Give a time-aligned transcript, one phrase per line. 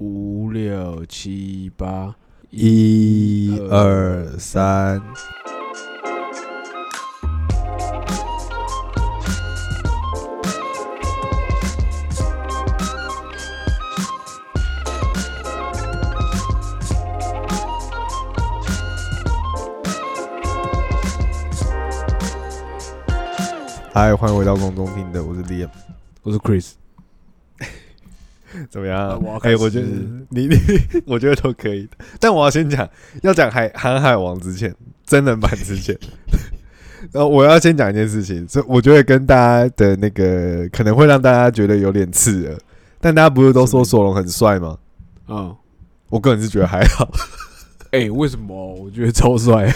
[0.00, 2.14] 五六七八，
[2.50, 5.02] 一二三，
[23.92, 25.68] 嗨，欢迎回到空中听的，我是 Liam，
[26.22, 26.74] 我是 Chris。
[28.70, 29.10] 怎么样？
[29.42, 29.86] 哎、我觉得
[30.30, 30.56] 你 你，
[31.06, 31.90] 我觉得都可以的。
[32.20, 32.88] 但我要先讲，
[33.22, 34.74] 要讲海航海王之前，
[35.06, 35.96] 真人版之前，
[37.12, 42.58] 然后我要先讲一件事情，这我觉得跟大家的那个可能会让大家觉得有点刺耳，
[43.00, 44.76] 但大家不是都说索隆很帅吗？
[45.28, 45.54] 嗯，
[46.08, 47.08] 我个人是觉得还好，
[47.90, 48.74] 哎、为什么？
[48.74, 49.72] 我觉得超帅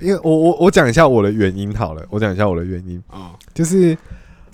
[0.00, 3.32] 因为我我我讲一下我的原因好了，我讲一下我的原因，啊！
[3.52, 3.96] 就是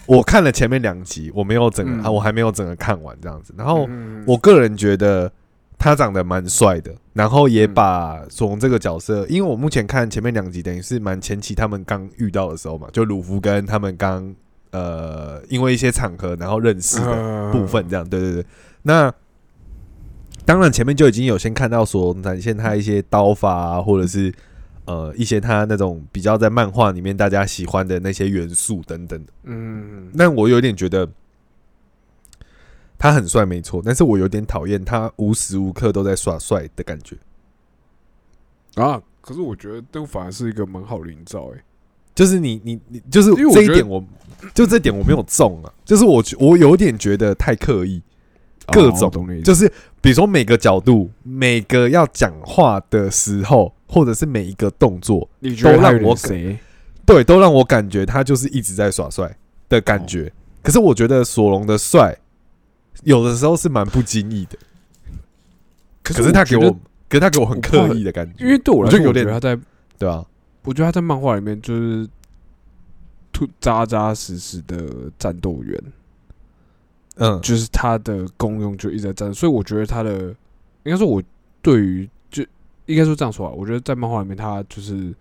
[0.09, 3.87] 我看了前面两集，我没有整个、我还没有整个看完这样子，然后。
[3.89, 5.33] 嗯我个人觉得
[5.79, 14.35] 他长得蛮帅的，然后也嗯把索隆这个角色，因为我目前看前面两集，等于是蛮前期他们刚遇到的时候嘛，就鲁夫跟他们刚
[14.73, 18.45] 呃因为一些场合然后认识的的部分，这样对对对。
[18.83, 19.11] 那
[20.45, 24.31] 当然前面就已经有先看到索隆展现他一些刀法啊，或者是
[24.89, 29.33] 呃一些他那种比较在漫画里面大家喜欢的那些元素等等的。
[29.45, 31.07] 嗯，但我有点觉得
[32.97, 37.15] 他很帅，没错，但是我有点讨厌他无时无刻都在耍帅的感觉。
[38.77, 41.63] 啊，可是我觉得这反而是一个蛮好的营造，哎，
[42.15, 44.03] 就是你你你，就是这一点我，
[44.55, 45.73] 就这点我没有中啊。
[45.85, 48.03] 就是我我有点觉得太刻意，
[48.73, 49.11] 各种
[49.43, 56.59] 就是比如说每个角度、每个要讲话的时候，或者是每一个动作，你觉得都让我点谁？
[57.05, 59.37] 对，都让我感觉他就是一直在耍帅
[59.69, 60.33] 的感觉。
[60.63, 62.17] 可是我觉得索隆的帅，
[63.05, 64.59] 有的时候是蛮不经意的。
[66.03, 66.71] 可可是他给我，
[67.09, 69.63] 可是他给我很刻意的感觉，因为对我来说，有点我觉得他在，
[69.99, 70.25] 对啊，
[70.65, 72.09] 我觉得他在漫画里面就是
[73.33, 75.83] 突扎扎实实的战斗员，
[77.19, 80.29] 嗯，就是他的功用就一直在战，所以我觉得他的
[80.85, 81.23] 应该说，我
[81.61, 82.45] 对于就
[82.87, 85.13] 应该说这样说啊，我觉得在漫画里面他就是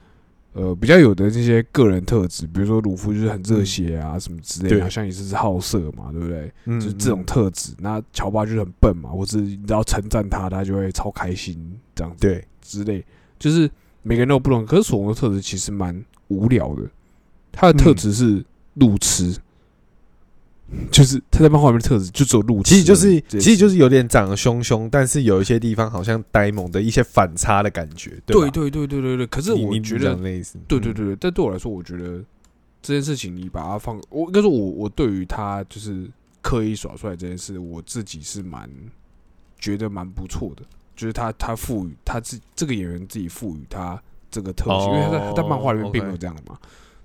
[0.54, 6.52] 呃比较有的这些个人特质，比如说鲁夫就是很热血啊什么之类的，好像也是好色嘛，对不对？
[6.66, 7.74] 嗯就是这种特质。
[7.80, 11.58] 那乔巴就是很笨嘛，或是你只要称赞他，他就会超开心
[11.96, 13.04] 这样子对，之类。
[13.40, 13.70] 就是
[14.04, 16.84] 每个人都有不同，可是索隆的特质其实蛮无聊的，
[17.52, 18.44] 他的特质是
[18.76, 19.36] 路痴。
[20.92, 29.28] 就是他在漫画里面的特质就只有路痴，其实就是其实就是有点长得凶凶，但是有一些地方好像呆萌的一些反差的感觉，对对对对对对对。
[29.28, 32.22] 可是我觉得对对对对，但对我来说，我觉得
[32.82, 36.06] 这件事情你把它放，我应该说我我对于他就是
[36.42, 38.70] 刻意耍帅这件事，我自己是蛮
[39.58, 40.64] 觉得蛮不错的，
[40.96, 46.58] 就是他他赋予他自这个演员自己赋予他这个特性，因为他在他在漫画里面并没有这样的嘛，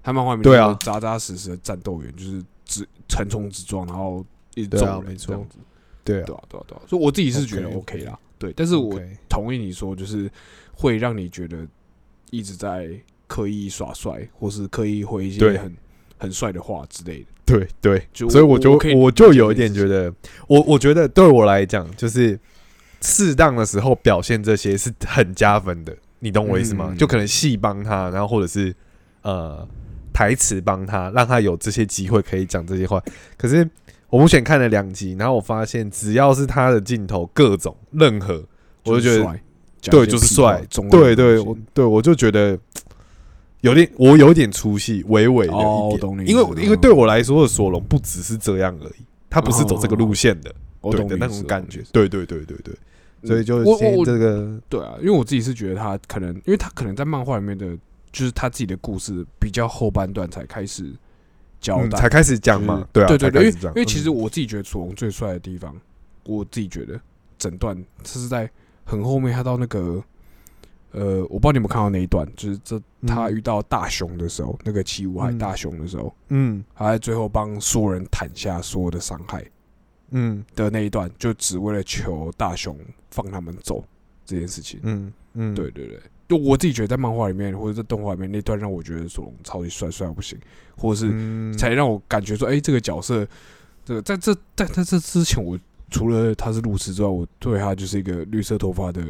[0.02, 2.42] 他漫画里面对啊扎扎实实的战斗员，就是
[2.80, 4.24] 直横冲直撞，然后
[4.54, 5.26] 一直撞人啊没错。
[5.28, 5.58] 这样子，
[6.04, 6.24] 对啊。
[6.26, 10.30] 对啊对啊对啊，所以我自己是觉得 OK，OK 啦，对，但是我同意你说，就是
[10.72, 11.66] 会让你觉得
[12.30, 12.90] 一直在
[13.26, 15.76] 刻意耍帅，或是刻意回一些很
[16.18, 17.26] 很帅的话之类的。
[17.44, 20.12] 对对，就所以我就我就有一点觉得，
[20.48, 22.38] 我我觉得对我来讲，就是
[23.00, 26.88] 适当的时候表现这些是很加分的，你懂我意思吗？
[26.90, 26.96] 嗯。
[26.96, 28.74] 就可能戏帮他，然后或者是
[29.22, 29.68] 呃
[30.12, 33.02] 台词帮他，让他有这些机会可以讲这些话。
[33.36, 33.68] 可是
[34.08, 38.44] 我目前看了两集，然后我发现只要是他的镜头，各种任何，
[38.84, 39.40] 我就觉得
[39.90, 40.62] 对，就是帅。
[40.70, 42.58] 中，对对，对我就觉得
[43.62, 51.82] 有点，我有点出戏，微微的哦一点，因为因为对我来说的索隆不只是这样而已，他不是走这个路线的，我对的那懂你意思种感觉。
[51.92, 52.74] 对对对对对，
[53.24, 57.66] 所以就我我这个，对啊，因为我自己是觉得他可能，因为他可能在漫画里面的，
[58.12, 60.92] 就是他自己的故事比较后半段才开始
[61.60, 65.74] 交代，嗯才开始讲嘛，对啊，对对对，因为因为其实嗯我自己觉得楚龙最帅的地方，
[66.24, 67.00] 我自己觉得
[67.38, 68.48] 整段这是在
[68.84, 70.02] 很后面，他到那个
[70.90, 76.62] 呃，我不知道你有没有看到那一段，就是这他嗯遇到大雄的时候，那个七武海嗯大雄的时候，嗯。
[76.74, 79.42] 他在最后帮所有人坦下所有的伤害
[80.10, 80.44] 嗯。
[80.54, 82.76] 的那一段，就只为了求大雄
[83.10, 83.82] 放他们走
[84.26, 84.80] 这件事情。
[84.82, 85.98] 嗯嗯，对对对，
[86.32, 90.38] 就我自己觉得在漫画里面或者在动画里面那段让我觉得索隆超级帅，帅到不行，
[90.78, 93.28] 或者是嗯，才让我感觉说，哎、这个角色，
[93.84, 95.58] 这个在这在在这之前，我
[95.90, 99.04] 除了他是路痴之外，我对他就是一个绿色头发的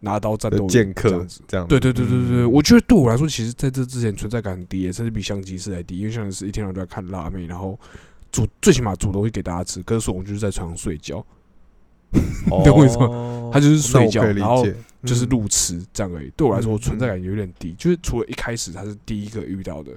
[0.00, 1.08] 拿刀战斗的剑客
[1.46, 1.68] 这样子。
[1.68, 5.96] 对对对对对，嗯我觉得对我来说，其实在这之前存在感很低，甚至比相机是还低。
[6.00, 7.80] 因为香吉士一天到晚都在看辣妹，然后
[8.30, 11.24] 煮最起码煮东西给大家吃，可是索隆就是在床上睡觉。
[12.50, 13.50] 哦懂我意思吗？
[13.52, 14.74] 他就是睡觉然后解。
[15.04, 15.28] 就是嗯。
[15.28, 16.30] 路痴这样而已。
[16.36, 19.92] 对我来说，嗯存在感有点低，就是除了一开始他是第一个遇到的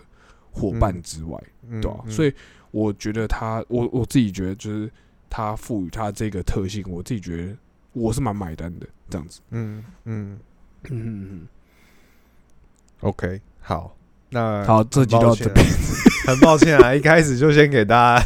[0.52, 2.32] 伙伴之外，嗯对所以
[2.70, 4.90] 我觉得他，我我自己觉得就是
[5.30, 7.58] 他赋予他这个特性，我自己觉得
[7.94, 9.42] 我是蛮买单的，这样子。
[9.50, 9.84] 嗯。
[10.06, 10.40] 嗯
[10.90, 11.48] 嗯嗯
[13.02, 13.96] ，OK，好，
[14.32, 15.66] 那嗯，好，这集到这边，
[16.26, 18.26] 很抱歉啊，一开始就先给大家，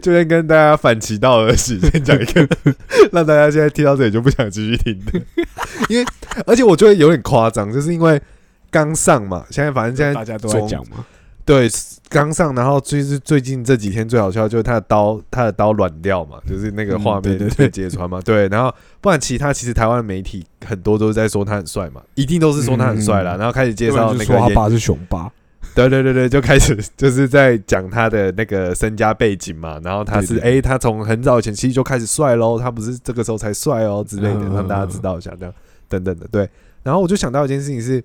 [0.00, 2.48] 就先跟大家反其道而行，先讲一个
[3.12, 5.20] 让大家现在听到这里就不想继续听的，
[5.88, 6.04] 因为
[6.46, 8.20] 而且我觉得有点夸张，就是因为
[8.70, 11.04] 刚上嘛，现在反正现在大家都在讲嘛，
[11.44, 11.68] 对
[12.08, 23.38] 刚上，然后最是最近这几天最好笑就是他的刀，他的刀软掉嘛，就是那个嗯画面被揭穿嘛，对，然后不然其他其实台湾媒体很多都是在说他很帅嘛，一定都是说他很帅啦，嗯。
[23.38, 25.30] 然后开始介绍那个演就说他爸是熊爸，
[25.74, 35.54] 对对对对，就开始就是在讲他的那个身家背景嘛，然后他是诶，他从很早以前其实就开始帅喽，他不是这个时候才帅哦之类的，嗯让大家知道一下这样
[35.88, 36.28] 等等的。
[36.28, 36.48] 对，
[36.82, 38.04] 然后我就想到一件事情是，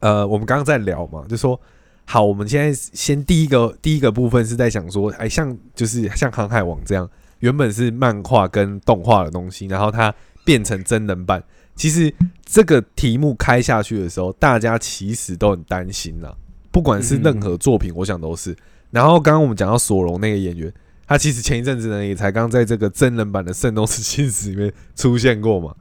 [0.00, 1.60] 呃，我们刚刚在聊嘛，就说
[2.06, 7.08] 好，我们现在先第一个第一个部分是在想说，哎，像就是像航海王这样，
[7.40, 10.14] 原本是漫画跟动画的东西，然后它
[10.44, 11.44] 变成真人版。
[11.76, 12.14] 其实
[12.44, 16.34] 这个题目开下去的时候，大家其实都很担心啦。
[16.74, 18.56] 不管是任何作品，我想都是。
[18.90, 20.72] 然后刚刚我们讲到索隆那个演员，
[21.06, 25.72] 他其实前一阵子呢也才刚在这个真人版的《圣斗士星矢》里面出现过嘛，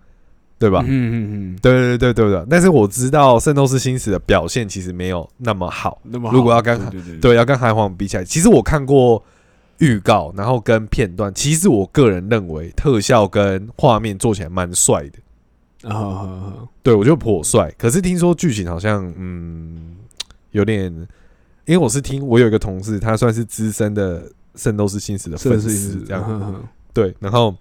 [0.60, 0.84] 对吧？
[0.88, 2.46] 嗯嗯嗯，对对对对对。
[2.48, 9.24] 但是我知道《圣斗士星矢》的表现其实没有那么好，那么如果要跟对对对，要跟海皇比起来，其实我看过
[9.80, 15.90] 预告，然后跟片段，其实我个人认为特效跟画面做起来蛮帅的。
[15.90, 16.54] 啊，
[16.84, 19.96] 对我觉得颇帅，可是听说剧情好像嗯
[20.54, 20.92] 有点，
[21.66, 24.22] 因为我是听我有一个同事，他算是资深的
[24.56, 27.14] 《圣斗士星矢》的粉丝，这样样，对。
[27.20, 27.54] 然后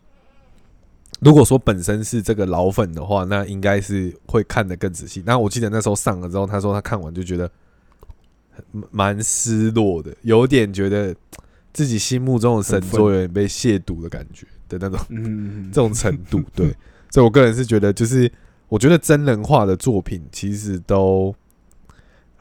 [1.21, 5.23] 如果说本身是这个老粉的话，那应该是会看得更仔细。
[5.27, 7.51] 那我记得那时候上了之后，他说他看完就觉得
[8.51, 11.15] 很蛮失落的，有点觉得
[11.73, 14.99] 自己心目中的神作有点被亵渎的感觉的那种。
[15.09, 16.67] 嗯，这种程度，对，
[17.11, 18.31] 所以我个人是觉得，就是
[18.69, 21.35] 我觉得真人化的作品其实都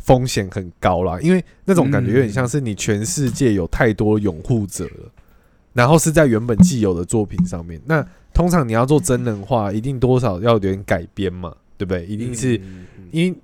[0.01, 5.11] 风险很高啦，因为那种感觉有点像是你全世界有太多拥护者了，
[5.73, 12.05] 然后是在原本既有的作品上面，那通常你要做真人化，一定多少要有点改编嘛，对不对？
[12.05, 13.37] 一定是嗯因为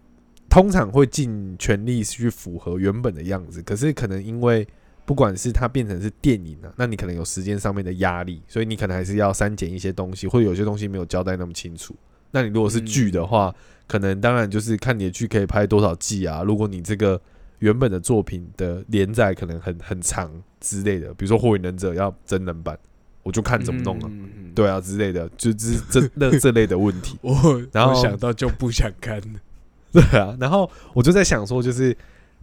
[0.50, 4.68] 通常会尽全力去符合原本的样子，可是可能因为
[5.06, 11.96] 不管是它变成是电影啊，那你可能有时间上面的压力，所以你可能还是要删减一些东西，或者有些东西没有交代那么清楚。
[12.32, 13.54] 那你如果是剧的话，
[13.88, 16.44] 可能当然就是看你的剧可以拍多少季啊。
[16.44, 17.20] 如果你这个
[17.60, 22.78] 原本的作品的连载可能很很长之类的，比如说《火影忍者》要真人版，
[23.24, 27.18] 我就看怎么弄啊，嗯，嗯，对啊之类的，就是这那这类的问题。
[27.24, 27.34] 我
[27.72, 29.40] 然后我想到就不想看了，
[29.92, 31.96] 对啊，然后我就在想说，就是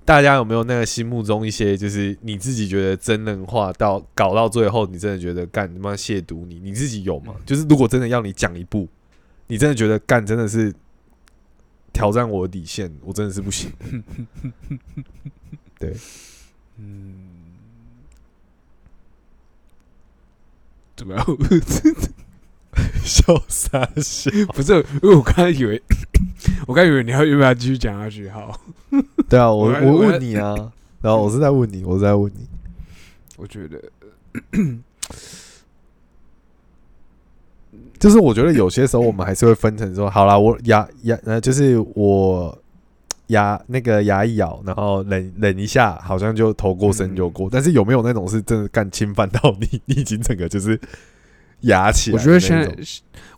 [0.04, 7.34] 大家有没有那个心目中一些，就是你自己觉得真人化到搞到最后，你真的觉得干他妈亵渎你，你自己有吗？
[7.46, 8.88] 就是如果真的要你讲一部，
[9.46, 10.72] 你真的觉得干真的是
[11.94, 13.72] 挑战我的底线，我真的是不行。
[15.78, 15.96] 对
[16.76, 17.14] 嗯，
[20.96, 21.24] 怎么样？
[23.04, 25.80] 笑傻笑，不是，因为我刚才以为，
[26.66, 28.28] 我刚以为你要要不要继续讲下去？
[28.28, 28.60] 好，
[29.28, 30.54] 对啊， 我我我我问你啊，
[31.00, 32.48] 然后我是在问你，我是在问你，
[33.36, 33.80] 我觉得，
[37.98, 42.56] 就是我觉得有些时候我们还是会分成说，好啦，我牙牙呃，就是我
[43.28, 47.48] 牙那个牙一咬，然后忍忍一下，好像就头过身就过。
[47.50, 50.78] 但是有没有那种是真的干侵犯到你， 你已经整个就是
[51.60, 52.22] 牙起来我？
[52.22, 52.76] 觉得现在，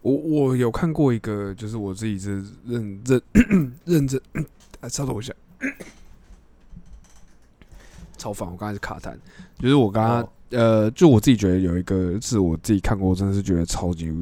[0.02, 3.22] 我我有看过一个，就是我自己是认认
[3.84, 4.20] 认真，
[4.80, 5.32] 啊，稍等我一下，
[8.18, 8.50] 超烦！
[8.50, 9.14] 我刚才是卡痰，
[9.60, 14.12] 就是我刚刚、哦呃，就我自己觉得有一个是我自己看过，真的是觉得超级，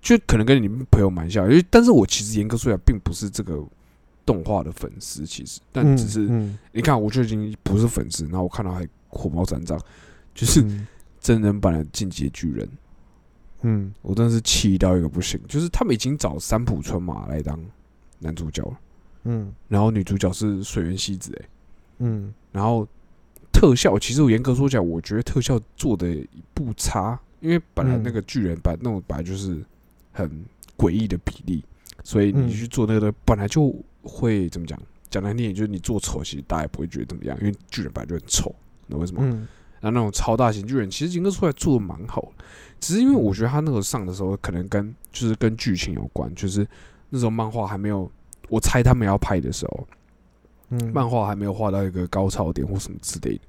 [0.00, 3.62] 就可能跟你们朋友蛮像，因为但是我其实严格说来，并不是这个
[4.24, 9.80] 动画的粉丝，其实，但只是、嗯你看，我就已经不是粉丝，然后我看到还火冒三丈，
[10.34, 10.86] 就是嗯。
[11.18, 12.64] 真人版的《进击的巨人》。
[13.62, 13.92] 嗯。
[14.02, 17.58] 我真的是气到一个不行，就是他们已经找三浦春马来当
[18.20, 18.78] 男主角了，
[19.24, 19.52] 嗯。
[19.66, 21.48] 然后女主角是水原希子哎、
[21.98, 22.32] 嗯。
[22.52, 22.86] 然后
[23.56, 26.14] 特效其实我严格说起来，我觉得特效做的
[26.52, 29.64] 不差，因为本来嗯那个巨人版那种本来就是
[30.12, 30.30] 很
[30.76, 31.64] 诡异的比例，
[32.04, 38.54] 所以嗯你去做那个本来就会怎么讲，讲难听点就是你做丑，其实大家也不会觉得怎么样，因为巨人本来就很丑，
[38.88, 39.22] 那为什么？
[39.24, 39.48] 嗯
[39.78, 42.44] 然后那种超大型巨人，其实应该出来做的蛮好的，
[42.80, 46.66] 只是因为我觉得他那个上的时候，可能跟就是跟剧情有关，就是
[47.10, 48.10] 那时候漫画还没有，
[48.48, 49.86] 我猜他们要拍的时候，
[50.70, 53.40] 嗯漫画还没有画到一个高潮点或什么之类的，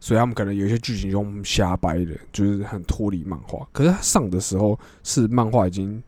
[0.00, 3.66] 所以他们可能有一些剧情用瞎掰的，就是很脱离漫画。
[3.72, 6.02] 可是他上的时候是漫画已经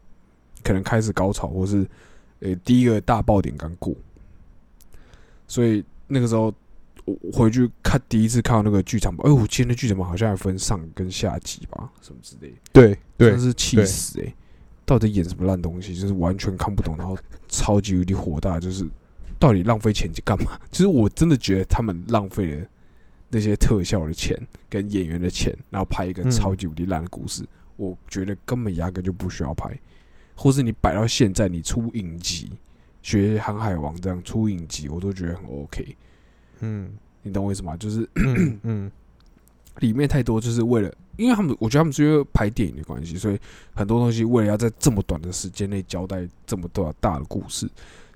[0.62, 1.87] 可能开始高潮，或是
[2.40, 3.94] 呃第一个大爆点刚过，
[5.47, 6.52] 所以那个时候
[7.04, 12.56] 我我回去看第一次看到那个剧场版，哎、我记得那剧场版好像还分上跟下集吧，什么之类的。
[12.73, 14.35] 对对真是气死哎、
[14.87, 15.94] 到底演什么烂东西？
[15.94, 17.16] 就是完全看不懂，然后
[17.49, 18.88] 超级无敌火大，就是
[19.40, 20.61] 到底浪费钱去干嘛？
[20.70, 22.66] 其 实我真的觉得他们浪费了
[23.30, 24.37] 那些特效的钱
[24.68, 27.44] 跟演员的钱，然后拍一个嗯超级无敌烂的故事，
[27.76, 29.76] 我觉得根本压根就不需要拍，
[30.37, 32.52] 或是你摆到现在，你出影集，
[33.02, 35.97] 学《航海王》这样出影集，我都觉得很 OK。
[36.61, 36.92] 嗯
[37.23, 37.76] 你懂我意思吗？
[37.76, 38.90] 就是嗯 嗯
[39.78, 43.38] 里面太多就是为了，因为他们，我觉得他们是因为拍电影的关系，所以
[43.73, 47.70] 很多东西为了要在这么短的时间内交代这么多大的故事，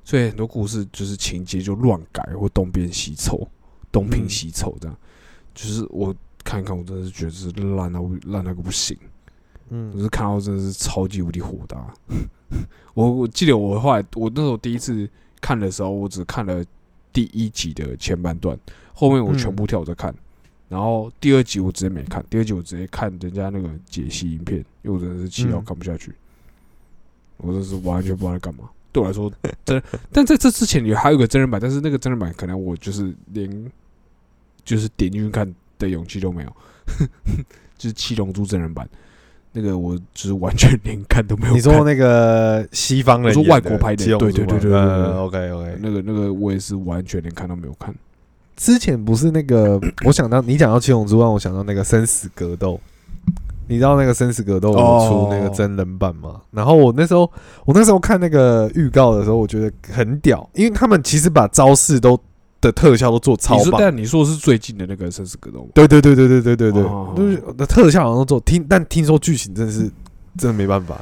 [0.04, 3.48] 所以很多故事就是情节就乱改或东编西凑、
[3.90, 4.96] 东拼西凑这样。
[5.54, 9.10] 就是我看一看，我真的是觉得是烂到烂到个不行，我
[9.70, 11.94] 嗯是看到真的是超级无敌火大。
[12.92, 15.08] 我 我记得我后来我那时候第一次
[15.40, 16.62] 看的时候，我只看了
[17.12, 18.58] 第一集的前半段，
[18.92, 20.14] 后面我全部跳着看。
[20.68, 26.12] 然后第二集我直接没看，第二集我直接看人家那个解析影片，因为我真的是气到嗯看不下去，
[27.36, 28.68] 我真是完全不知道在干嘛。
[28.94, 29.28] 对我来说，
[29.64, 29.82] 真，
[30.12, 33.72] 但在这之前也还有个真人版，但是那个真人版可能我就是连
[34.64, 36.56] 就是点进去看的勇气都没有，
[37.76, 38.88] 就是七龙珠真人版，
[39.50, 41.54] 那个我就是完全连看都没有。
[41.54, 47.92] 你说那个西方人我说外国拍的对对对对对 OK OK，那个那个我也是完全连看都没有看。
[48.56, 52.80] 之前不是那个，我想到你讲到七龙珠，让我想到那个生死格斗。
[53.66, 54.76] 你知道那个生死格斗有
[55.08, 56.40] 出那个真人版吗？
[56.50, 57.30] 然后我那时候，
[57.64, 62.18] 我那时候看那个预告的时候，我觉得很屌，因为他们其实把招式都
[62.60, 63.80] 的特效都做超你说，棒。
[63.80, 65.70] 但你说是最近的那个生死格斗吗？
[65.74, 69.90] 对对对对对对对对，哦就是的特效好像都做听，但听说剧情真的是
[70.36, 71.00] 真的没办法，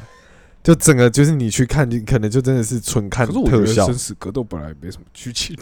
[0.63, 3.97] 就整个就是你去看，就可能就真的是纯看特效得生。
[3.97, 5.57] 死格斗本来没什么剧情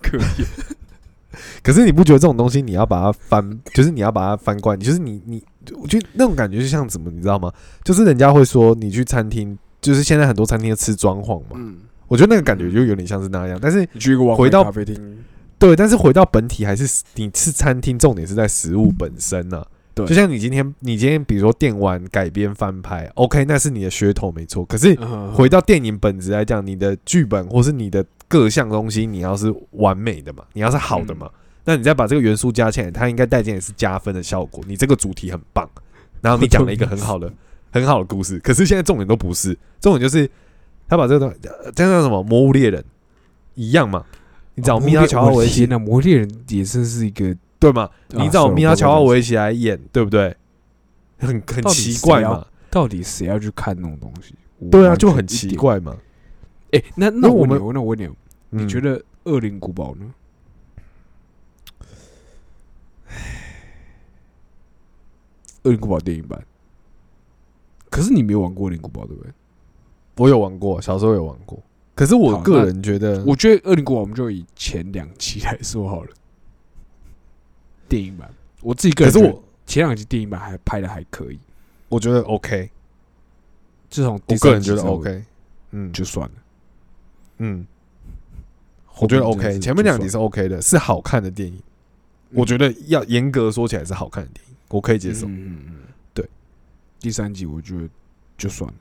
[0.00, 0.46] 可言。
[1.62, 5.42] 可是你不觉得这种东西你要把它翻，就是你要把它翻过来，就是你你，
[5.80, 7.52] 我觉得那种感觉就像怎么，你知道吗？
[7.84, 11.76] 就是人家会说你去餐厅，就是现在很多餐厅都吃装潢嘛，嗯，
[12.08, 13.58] 我觉得那个感觉就有点像是那样。
[13.60, 13.86] 但是
[14.34, 15.18] 回到咖啡厅，
[15.58, 19.64] 对，但是回到本体还是你吃餐厅，重点是在食物本身呢、
[19.94, 24.64] 对就像你今天你今天比如说电玩改编翻拍，OK，那是你的噱头没错。
[24.64, 31.30] 可是嗯回到电影本质来讲，你的剧本或是你的各项东西，你要是完美的嘛，你要是好的嘛，
[31.64, 34.62] 那你再把这个元素加起来，它应该带进来是加分的效果。
[34.66, 35.68] 你这个主题很棒，
[36.20, 37.32] 然后你讲了一个很好的、
[37.70, 40.28] 很好的故事，可是现在重点都不是，重点就是
[40.88, 42.80] 他把这个东西，呃这叫什么《魔物猎人》
[43.54, 44.04] 一样嘛？
[44.54, 47.88] 你找米拉乔奥维奇天呐，魔猎人也真是一个对嘛？
[48.08, 50.36] 你找米拉乔奥维，维奇来演，对不对？
[51.18, 52.44] 很很奇怪嘛？
[52.68, 54.34] 到底谁要去看那种东西？
[54.70, 55.54] 对啊，就很奇。
[55.54, 55.96] 怪嘛。
[56.72, 58.08] 哎，那那我们那我问你，
[58.50, 60.04] 你你觉得《恶灵古堡》呢？
[65.62, 66.44] 《恶灵古堡》电影版，
[67.90, 69.32] 可是你没有玩过《恶灵古堡》，对不对？
[70.16, 71.58] 我有玩过，小时候有玩过。
[71.94, 76.10] 可是我个人觉得，我觉得《恶灵古堡》我们就以前两期来说好了。
[77.88, 78.28] 电影版，
[78.62, 81.38] 我自己个人可是我前两集电影版还拍的还可以，
[81.88, 82.70] 我觉得 OK，
[83.90, 85.24] 自从我个人觉得 OK，
[85.72, 86.34] 嗯，就算了。
[87.38, 87.66] 嗯，
[88.98, 91.62] 我觉得 OK，前面两集是 OK 的，是好看的电影。
[92.30, 95.26] 我觉得要严格说起来是好看的电影，我可以接受。
[95.28, 95.74] 嗯嗯嗯，
[96.12, 96.28] 对。
[96.98, 97.88] 第三集我觉得
[98.36, 98.76] 就算了。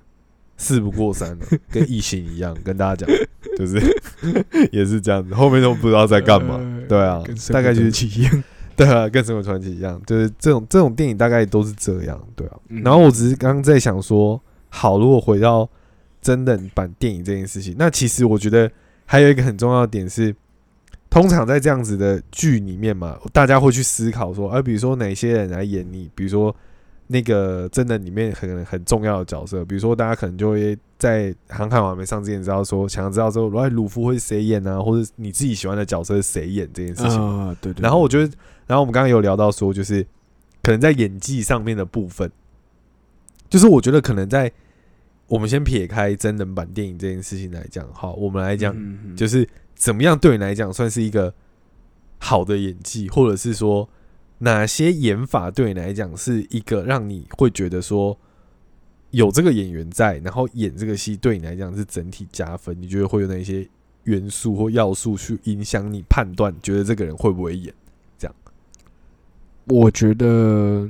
[0.58, 3.18] 事不过三了， 跟异形一样，跟大家讲，
[3.58, 3.80] 就是
[4.72, 6.56] 也是这样子，后面都不知道在干嘛。
[6.56, 8.44] 呃对啊跟，大概就是一样。
[8.76, 12.58] 对啊，跟《生活传奇》一样，就是这种这种电影大概都是这样，对啊。
[12.70, 15.68] 嗯然后我只是刚刚在想说，好，如果回到
[16.22, 18.72] 真人版电影这件事情，那其实我觉得
[19.06, 20.36] 还有一个很重要的点是，
[21.12, 26.56] 通常在这样子的剧里面嘛，大家会去思考说，哎、比如说哪些人来演你，比如说
[27.08, 37.22] 那个真的里面很很重要的角色，比如说大家可能就会在《航海王》没上之前知道说，想要知道说，哎，鲁夫会是谁演啊，或者你自己喜欢的角色是谁演这件事情。
[37.22, 37.84] 啊，对对。
[37.84, 38.34] 然后我觉得，
[38.66, 40.02] 然后我们刚刚有聊到说，就是
[40.64, 42.32] 可能在演技上面的部分，
[43.50, 44.50] 就是我觉得可能在
[45.28, 49.46] 我们先撇开真人版电影这件事情来讲，好，我们来讲，嗯就是
[49.82, 51.34] 怎么样对你来讲算是一个
[52.20, 53.90] 好的演技，或者是说
[54.38, 58.16] 哪些演法对你来讲是一个让你会觉得说
[59.10, 62.80] 有这个演员在，然后演这个戏对你来讲是整体加分？
[62.80, 63.68] 你觉得会有哪些
[64.04, 67.74] 元素或要素去影响你判断，觉得这个人会不会演？
[68.20, 68.36] 这样
[69.66, 70.88] 我觉得，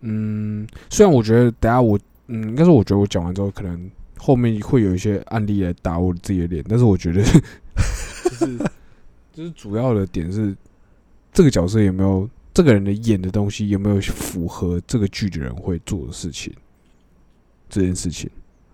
[0.00, 1.98] 嗯，虽然我觉得等下我，
[2.28, 7.22] 嗯，应该说我觉得我讲完之后，可能后面会有一些案例来打我自己的脸，但是我觉得，
[8.24, 8.58] 就是
[9.32, 10.54] 就是主要的点是，
[11.32, 16.52] 这个角色有没有这个人的演的东西有没有符合这个剧的人会做的事情，
[17.68, 18.30] 这件事情。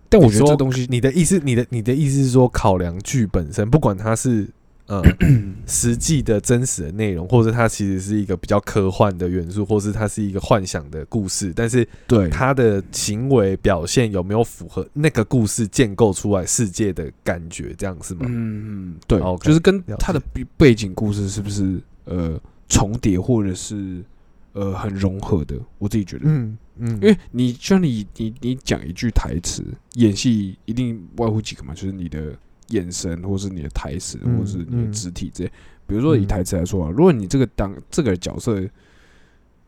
[0.09, 4.47] 但我觉得这东西，你的意思，你的你的意思是说，考量剧本身，不管它是。
[4.91, 5.01] 呃，
[5.65, 17.73] 实际的真实的内容，或者它其实是一个比较科幻的元素，或是它是一个幻想的故事，但是对他的行为表现有没有符合那个故事建构出来世界的感觉？
[17.77, 18.25] 这样是吗？
[18.27, 24.03] 嗯嗯，对，就是跟他的背背景故事是不是呃重叠，或者是
[24.51, 25.55] 呃很融合的？
[25.77, 32.35] 我自己觉得，嗯嗯，因为你像你你你讲一句台词，演戏一定外乎几个嘛，就是你的。
[32.71, 35.51] 眼神，或是你的台词，或是你的肢体，这些
[35.87, 38.61] 比如说以台词来说啊，如果你这个当这个角色，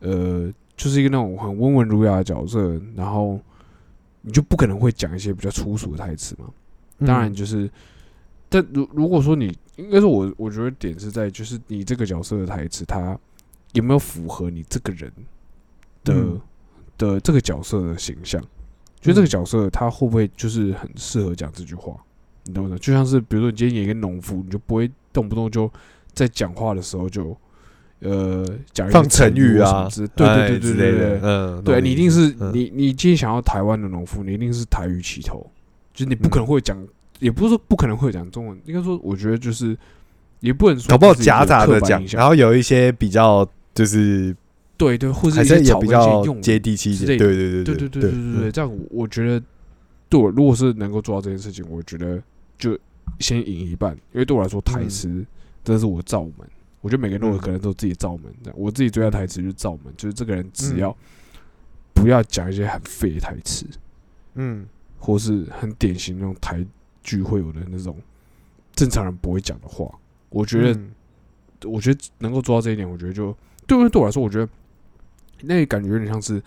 [0.00, 3.40] 呃，就是一个那种很温文儒雅的角色，然后
[4.22, 6.46] 你就不可能会讲一些比较粗俗的台词嘛。
[7.06, 7.70] 当然，就是，
[8.48, 13.18] 但如如果说你，应该说我我觉得点是在，就是你这个角色的台词，它
[13.72, 15.12] 有没有符合你这个人
[16.04, 16.40] 的
[16.96, 18.42] 的这个角色的形象？
[19.00, 21.94] 就这个角色他会不会就是很适合讲这句话？
[22.44, 22.78] 你懂不懂？
[22.78, 25.70] 就像是比如说，你今天演一个农夫，你就不会动不动就
[26.12, 27.36] 在讲话的时候就
[28.00, 35.50] 呃讲放成语啊，对对对对对对，嗯，对你一定是你你今天想要台湾的农夫，你一定是台语起头，
[35.92, 36.76] 就是你不可能会讲，
[37.18, 39.76] 也不是说不可能会讲中文，应该说我觉得就是
[40.40, 44.36] 也不能说搞不好夹杂的讲，然后有一些比较就是
[44.76, 49.42] 对对，或者还是也比较接地气之类，对对对对对对对对对，这样我觉得
[50.10, 52.22] 对我如果是能够做到这件事情，我觉得。
[52.58, 52.78] 就
[53.20, 55.08] 先赢一半，因为对我来说，台词
[55.62, 56.48] 真的是我造门。
[56.80, 58.24] 我觉得每个人都有可能都自己造门。
[58.42, 60.94] 这样，我自己最爱台词就是造门，就是这个人只要
[61.94, 63.66] 不要讲一些很废的台词，
[64.34, 64.66] 嗯，
[64.98, 66.62] 或是很典型那种台
[67.02, 67.96] 剧会有的那种
[68.74, 69.90] 正常人不会讲的话。
[70.28, 73.34] 我觉得，我觉得能够做到这一点，我觉得就
[73.66, 74.48] 对对对我来说，我觉得
[75.40, 76.42] 那感觉有点像是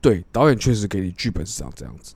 [0.00, 2.14] 对导演确实给你剧本是长这样子。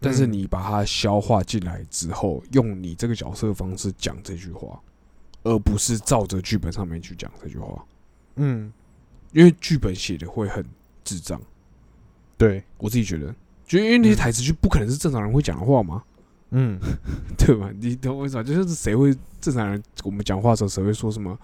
[0.00, 4.80] 但是你把它消化进来之后，用你这个角色的方式讲这句话，
[5.42, 7.84] 而不是照着剧本上面去讲这句话。
[8.36, 8.72] 嗯，
[9.32, 10.64] 因为剧本写的会很
[11.02, 11.40] 智障。
[12.36, 13.34] 对我自己觉得，
[13.66, 16.02] 就因为那些台词就不可能是正常人会讲的话嘛。
[16.50, 16.78] 嗯，
[17.38, 17.70] 对吧？
[17.80, 18.42] 你懂我意思吧？
[18.42, 21.38] 就是谁会正常人我们讲话的时候，谁会说什么？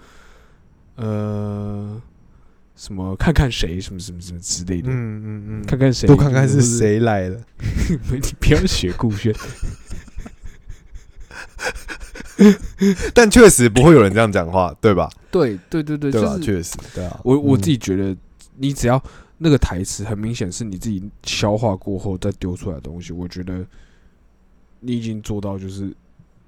[0.96, 2.00] 呃。
[2.74, 7.38] 什么看看谁什么什么什么之类的，嗯嗯嗯，看看谁，多看看是谁来了。
[8.10, 9.32] 你不要学顾炫，
[13.14, 15.08] 但确实不会有人这样讲话，对吧？
[15.30, 16.36] 对对对对，对吧？
[16.42, 17.20] 确实，对啊。
[17.24, 18.16] 我我自己觉得，
[18.56, 19.00] 你只要
[19.38, 23.64] 那个台词很明显是你自己消化过后再丢出来的东西，我觉得
[24.80, 25.92] 你已经做到就是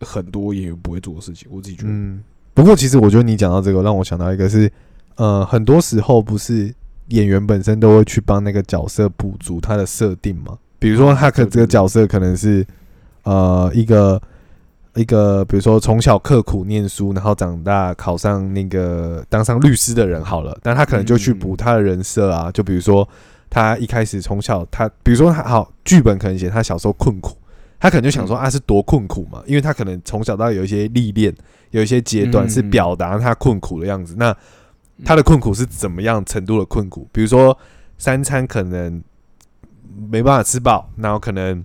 [0.00, 1.46] 很多演员不会做的事情。
[1.50, 2.24] 我自己觉得，嗯。
[2.54, 4.72] 不过其实我觉得你讲到这个，让我想到一个是。
[5.16, 6.74] 呃，很多时候不是
[7.08, 10.58] 演员本身都会去帮那个角色补足他的设定嘛？
[10.78, 12.66] 比如说，他可这个角色可能是
[13.22, 14.20] 呃一个
[14.94, 22.50] 一个，比如说从小刻苦念书，然后长大考上那个当上律师的人好了，但他可能就去补他的人设啊。
[22.52, 23.08] 就比如说，
[23.48, 27.36] 他一开始从小他，比如说他好剧本可能写他小时候困苦，
[27.80, 29.42] 他可能就想说啊是多困苦嘛？
[29.46, 31.34] 因为他可能从小到有一些历练，
[31.70, 34.14] 有一些阶段是表达他困苦的样子。
[34.18, 34.36] 那
[35.02, 37.08] 他的困苦是怎么样程度的困苦？
[37.10, 37.56] 比如说
[37.98, 39.02] 三餐可能
[40.10, 41.64] 没办法吃饱，然后可能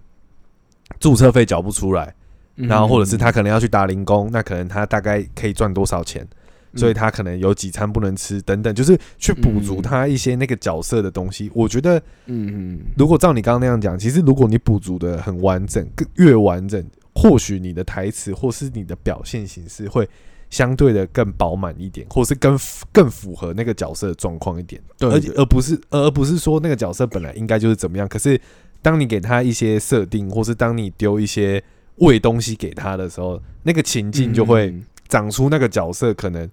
[1.00, 2.16] 注册费缴不出来，
[2.56, 6.28] 然后或者是他可能要去打零工，那可能他大概可以赚多少钱？
[6.76, 11.50] 所以他可能有几餐不能吃等等，就是去补足他一些那个角色的东西。
[11.56, 20.08] 我觉得，嗯嗯，如果照你刚刚那样讲，其实如果你补足的很完整，更越完整，或许你的台词或是你的表现形式会。
[20.50, 22.58] 相对的更饱满一点，或是更
[22.92, 28.40] 更符合那个角色的状况一点，对，而而不是而不是说那个角色本来应该就是怎么样，可是
[28.82, 31.64] 当你给他一些设定，或是当你丢一些
[31.98, 34.74] 喂东西给他的时候，那个情境就会
[35.08, 36.50] 长出那个角色可能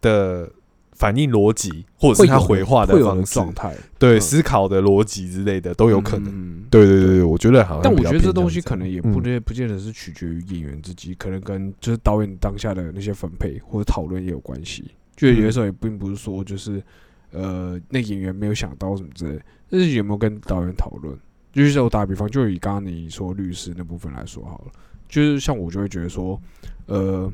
[0.00, 0.50] 的。
[0.96, 6.64] 反应逻辑，或者是他回话的方式、状态，对思考的逻辑之类的都有可能。
[6.70, 7.82] 对对对对，我觉得好像。
[7.84, 14.90] 但我觉得这东西可能也不见不见得是取决于演员自己，可能跟就是导演当下的那些分配或者讨论也有关系。
[15.14, 16.82] 就有的时候也并不是说就是
[17.30, 21.16] 呃那演员没有想到什么之类的，但是有没有跟导演讨论？
[21.52, 24.72] 就是我打比方，就以刚刚你说律师那部分来说好了，
[25.08, 26.38] 就是像我就会觉得说，
[26.84, 27.32] 呃，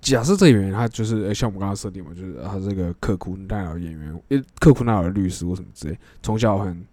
[0.00, 6.86] 假设这个演员他就是、呃像我们刚刚设定嘛，就是他是个刻苦耐劳演员，呃刻苦耐劳的律师或什么之类，从小很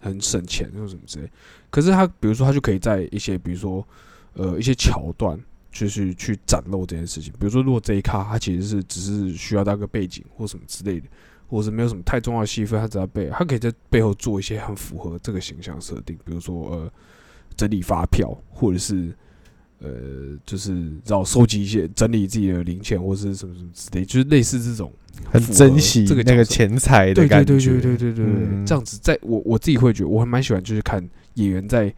[0.00, 1.30] 很省钱或什么之类。
[1.70, 3.86] 可是他比如说他就可以在一些比如说
[4.34, 5.38] 呃一些桥段，
[5.70, 7.32] 就是去展露这件事情。
[7.32, 11.06] 比如说如果这一卡他其实是只是需要当个背景或什么之类的，
[11.48, 16.92] 或者是没有什么太重要的戏份，他只要背，他可以在背后做一些很符合这个形象设定，比如说呃
[17.56, 19.14] 整理发票，或者是
[19.82, 24.92] 呃就是要收集一些整理自己的零钱或是什么什么之类，就是类似这种
[25.30, 27.52] 很珍惜这个那个钱财的对感觉。
[27.52, 31.92] 对对对对对对对，嗯这样子在我我自己会觉得我还蛮喜欢，就是看演员在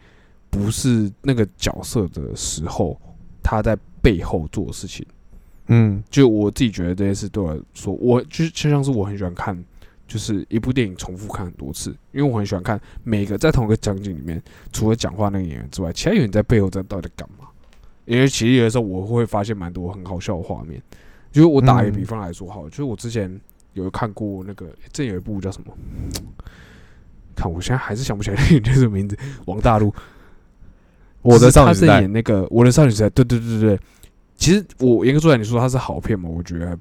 [0.50, 3.00] 不是那个角色的时候，
[3.42, 5.04] 他在背后做的事情。
[5.68, 9.64] 嗯就我自己觉得这件事对我来说，我就是就像是我很喜欢看，
[10.06, 14.42] 就是一部电影重复看很多次，因为我很喜欢看每个在同一个场景里面，
[14.72, 17.46] 除了讲话那个演员之外，其他演员在背后在到底干嘛？
[18.04, 20.80] 因为其实有的时候我会发现蛮多很好笑的画面。
[21.32, 23.40] 就是我打一个比方来说，好，就是我之前
[23.72, 25.76] 有看过那个，这有一部叫什么？
[27.34, 29.92] 看我现在还是想不起来那个叫什么名字，王大陆。
[31.22, 33.80] 我的少女时代那个我的少女时代，对对对对对。
[34.36, 36.28] 其实我严格说来，你说它是好片嘛？
[36.28, 36.78] 我觉得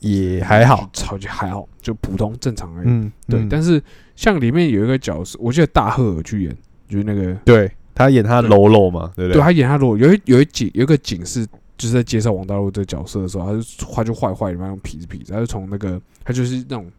[0.00, 2.86] 也还好，超级还好，就普通正常而已。
[2.88, 3.80] 嗯，对，嗯但是
[4.16, 6.56] 像里面有一个角色，我记得大赫尔去演，
[6.88, 9.40] 就是那个对他演他喽喽嘛，对不对？
[9.40, 11.44] 对他演他如果有一有一景有一个景是
[11.78, 16.90] 就是在介绍王大陆这个角色的时候，他就他就坏坏的那种痞子痞子，他就从那个他就是那种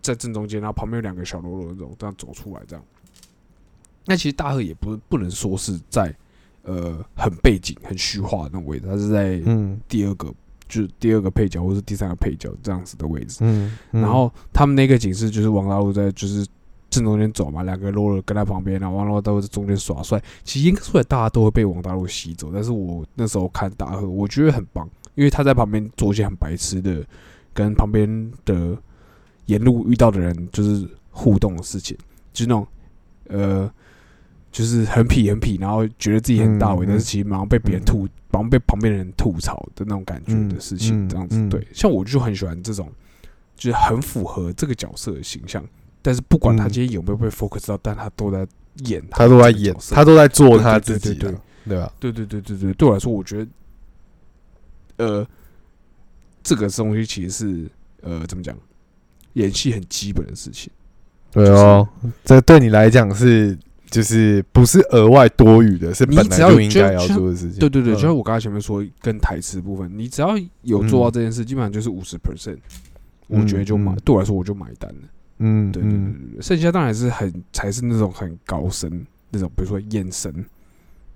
[0.00, 2.84] 在正中间，然后旁边有两个小喽啰那种这样走出来这样。
[4.06, 6.14] 那其实大贺也不不能说是在
[6.62, 10.32] 呃很背景很虚化的那种位置，他是在嗯第二个、
[10.68, 13.38] 就是第二个配角或是第三个配角这样子的位置。
[13.42, 16.46] 嗯，嗯然后他们那个景是就是王大陆在就是
[16.90, 20.20] 正中间走嘛，两个 low 跟在旁边，然后王大陆都在中间耍帅。
[20.44, 27.02] 其实应该说来大家都会被王大陆吸走，但是我那时候看大赫，我觉得很棒，因为他在旁边做一些很白痴的，
[27.54, 28.76] 跟旁边的
[29.46, 31.96] 沿路遇到的人就是互动的事情，
[32.32, 32.66] 就是那种
[33.28, 33.72] 呃。
[34.52, 41.38] 就是很痞很痞，然后觉得自己很大伟，但是其实马上被别人吐，马上被旁边的人吐槽的那种感觉的事情，嗯这样子。
[41.38, 42.90] 嗯对，像我就很喜欢这种，
[43.54, 45.64] 就是很符合这个角色的形象。
[46.02, 48.46] 但是不管他嗯今天有没有被 focus 到，但他都在
[48.86, 51.92] 演他都在演，他都都在做他对对对自己啊，对吧？
[52.00, 53.50] 对对对对对，对我来说，我觉得，
[54.96, 55.26] 呃，
[56.42, 57.70] 这个东西其实是
[58.02, 58.56] 呃怎么讲，
[59.34, 60.72] 演戏很基本的事情。
[61.32, 61.86] 对哦，
[62.24, 63.56] 这对你来讲是
[63.90, 67.58] 就是不是额外多余的，是你本来就应该要做的事情。
[67.58, 72.58] 对对对，嗯就像我刚才前面说跟台词部分，你只要有做到这件事，基本上就是五十 percent，
[73.28, 75.08] 我觉得就买对我来说我就买单了。
[75.40, 80.32] 嗯，对对对剩下当然是很才是那种很高深那种，比如说眼神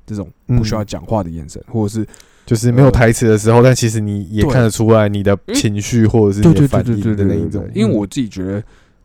[0.07, 2.07] 这种不需要嗯讲话的眼神，或者是
[2.45, 7.67] 就是没有台词的时候，但其实你也看得出来你的情绪或者是对对对你的反应对对的那一种。
[7.75, 8.63] 因为嗯我自己觉得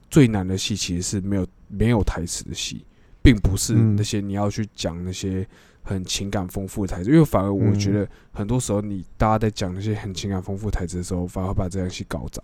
[0.10, 2.84] 最难的戏其实是没有没有台词的戏，
[3.22, 5.46] 并不是嗯那些你要去讲那些
[5.84, 12.42] 很情感丰富的台词，因为反而我觉嗯得很多时候你大家在讲那些很情感丰富台词的时候，反而会把这样戏搞砸。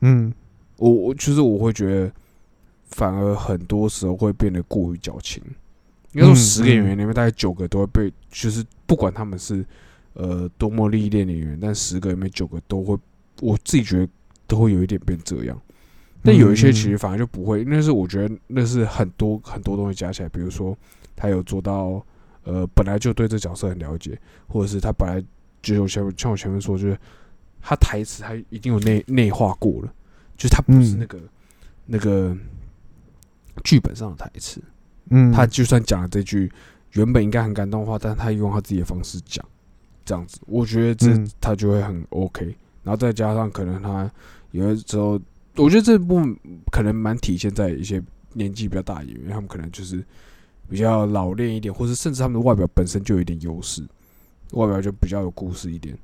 [0.00, 0.32] 嗯
[0.76, 2.12] 我我其实我会觉得，
[2.86, 5.42] 反而很多时候会变得过于矫情。
[6.12, 9.64] 应该说，嗯十个演员嗯里面大概九个都会被，就是不管他们是
[10.12, 12.96] 呃多么历练的演员，但十个里面九个都会，
[13.40, 14.08] 我自己觉得
[14.46, 15.60] 都会有一点变这样。
[16.22, 20.74] 但有一些其实反而就不会，那是我觉得那是很多很多东西加起来，比如说
[21.14, 22.02] 他有做到
[22.44, 25.22] 呃本来就对这角色很了解，或者是他本来
[25.60, 26.98] 就有前像我前面说，就是
[27.60, 29.92] 他台词他一定有内内化过了，
[30.36, 31.18] 就是他不是嗯那个、
[31.86, 32.36] 那个
[33.62, 34.62] 剧本上的台词，
[35.10, 36.50] 嗯，他就算讲了这句
[36.92, 39.44] 原本应该很感动的话，但是他用他自己的方式讲，
[40.04, 42.54] 这样子，我觉得这嗯他就会很 OK。
[42.82, 44.10] 然后再加上可能他
[44.50, 45.20] 有的时候，
[45.56, 46.36] 我觉得这部分
[46.70, 50.04] 可能蛮体现在一些年纪比较大的演员，他们可能就是
[50.68, 53.82] 比较老练一点，或是甚至他们的外表本身就有一点优势，
[54.52, 55.96] 外表就比较有故事一点。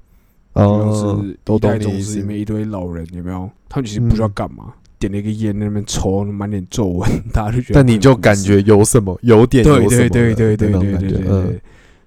[0.54, 3.48] 就哦是，都懂你意思师里面一堆老人，有没有？
[3.68, 7.74] 他们其实不知道嗯干嘛，点了一个烟在那边抽，满脸皱纹， 大家就觉得。
[7.74, 11.60] 但你就感觉有什么，有点对对对对对对对。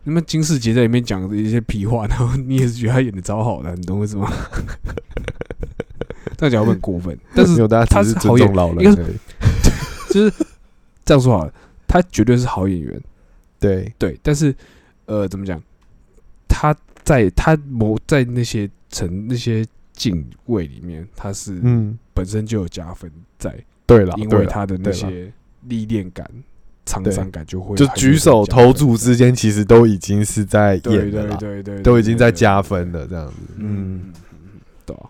[0.04, 4.30] 那么金世杰在里面讲的一些屁话，然后你也是觉得他演的超好的，你懂 我意思吗？
[6.38, 10.14] 这样讲会很过分， 但是有大家他是好演老人而已。
[10.14, 10.34] 就是
[11.06, 11.54] 这样说好了，
[11.88, 13.02] 他绝对是好演员，
[13.60, 14.54] 对，对，但是
[15.06, 15.62] 呃，怎么讲？
[16.50, 23.54] 他在他某在那些城那些警卫里面，他是嗯，本身就有加分在，
[23.86, 25.32] 对了，因为他的那些
[25.68, 26.30] 历练感、
[26.86, 33.36] 沧桑感就会就举手投足之间，其实都已经是在对演的啦，对对对，都已经在加分了，这样子。
[33.58, 34.12] 嗯，
[34.86, 35.10] 对啊，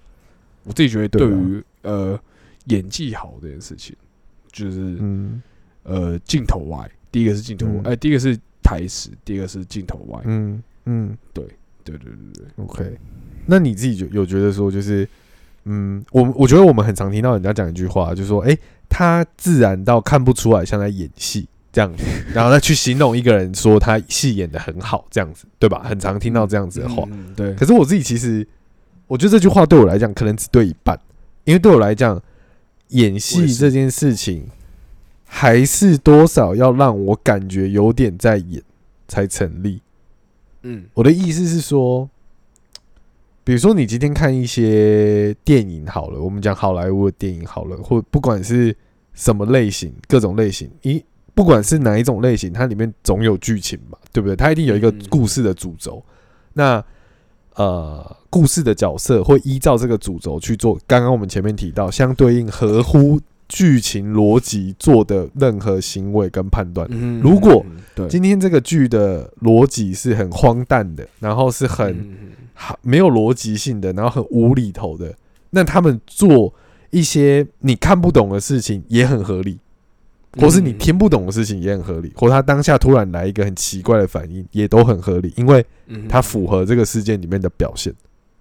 [0.63, 2.19] 我自己觉得对于呃
[2.65, 3.95] 演技好这件事情，
[4.51, 5.41] 就是嗯。
[5.85, 11.17] 呃镜头外，第一个是镜头嗯，呃第一个是台词，第二个是镜头外，嗯嗯。
[11.33, 11.45] 对
[11.83, 12.97] 对对对对，，OK。
[13.45, 15.07] 那你自己就有觉得说，就是
[15.65, 18.57] 嗯，我我觉得我们很常听到人家讲一句话，就是说，哎，
[18.89, 25.81] 他自然到看不出来像在演戏这样子，然后再去形容一个人说他戏演的很好这样子，对吧？
[25.83, 27.07] 很常听到这样子的话。
[27.35, 28.47] 对，可是我自己其实，
[29.07, 30.97] 我觉得这句话对我来讲可能只对一半，
[31.43, 32.21] 因为对我来讲，
[32.89, 34.45] 演戏这件事情
[35.25, 38.61] 还是多少要让我感觉有点在演
[39.07, 39.81] 才成立。
[40.63, 42.09] 嗯我的意思是说，
[43.43, 48.75] 比如说你今天看一些电影好了，我们讲好莱坞的电影好了，或不管是
[49.13, 51.03] 什么类型，各种类型，一
[51.35, 54.35] 不管是哪一种类型，它里面总有剧情嘛，对不对？
[54.35, 56.03] 它一定有一个嗯故事的主轴。
[56.53, 56.83] 那
[57.55, 60.79] 呃，故事的角色会依照这个主轴去做。
[60.87, 63.19] 刚刚我们前面提到，相对应合乎
[63.53, 66.87] 剧情逻辑做的任何行为跟判断。
[66.89, 67.63] 嗯如果
[68.09, 72.17] 今天这个剧的逻辑是很荒诞的，然后是很
[72.55, 75.13] 好没有逻辑性的，然后很无厘头的，
[75.51, 76.51] 那他们做
[76.89, 79.59] 一些你看不懂的事情也很合理，
[80.39, 87.93] 或是你听不懂的事情也很合理，或他当下突然来一个很奇怪的反应也都很合理，因为嗯它符合这个事件里面的表现，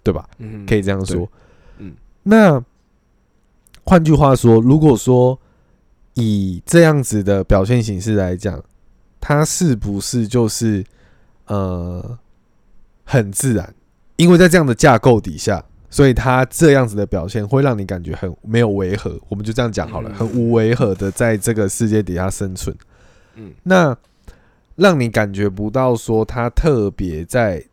[0.02, 0.26] 对吧？
[0.38, 1.28] 嗯可以这样说。
[1.76, 1.92] 嗯。
[2.22, 2.64] 那
[3.84, 5.38] 换句话说，如果说
[6.14, 8.62] 以这样子的表现形式来讲，
[9.20, 10.84] 它是不是就是
[11.46, 12.18] 呃
[13.04, 13.74] 很自然？
[14.16, 19.18] 因为在这样的架构底下，所以它这样子的表现会让你感觉很没有违和。
[19.28, 22.76] 我们就这样讲好了，嗯很无违和的在这个世界底下生存。
[23.34, 23.96] 嗯那
[24.76, 27.64] 让你感觉不到说他特别在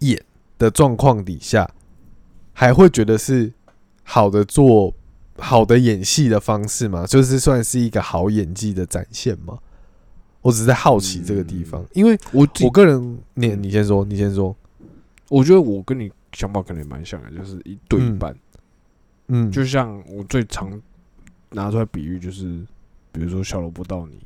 [0.00, 0.22] 演
[0.58, 1.70] 的状况底下，
[2.52, 3.52] 还会觉得是
[4.10, 4.94] 好的做
[5.36, 7.06] 好的演戏的方式吗？
[7.06, 9.58] 就是算是一个好演技的展现吗？
[10.40, 14.56] 我只是在好奇这个地方，因为我我个人，你你先说，你先说，
[15.28, 18.18] 我觉得我跟你想法可能也蛮像的，就是一对一嗯。
[18.18, 18.34] 半。
[19.26, 20.80] 嗯，就像我最常
[21.50, 22.64] 拿出来比喻，就是
[23.12, 24.18] 比如说小萝卜到你，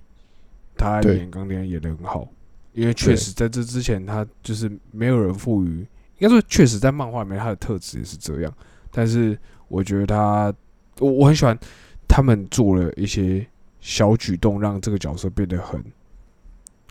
[0.77, 1.17] 他对。
[1.17, 2.29] 演钢铁演的很好，
[2.73, 5.81] 因为确实在这之前他就是没有人赋予，
[6.19, 8.55] 应该说确实在漫画里面他的特质也是这样，
[8.93, 9.37] 但是
[9.73, 10.55] 我觉得他
[10.99, 11.59] 我我很喜欢
[12.07, 13.45] 他们做了一些
[13.81, 15.83] 小举动，让这个角色变得很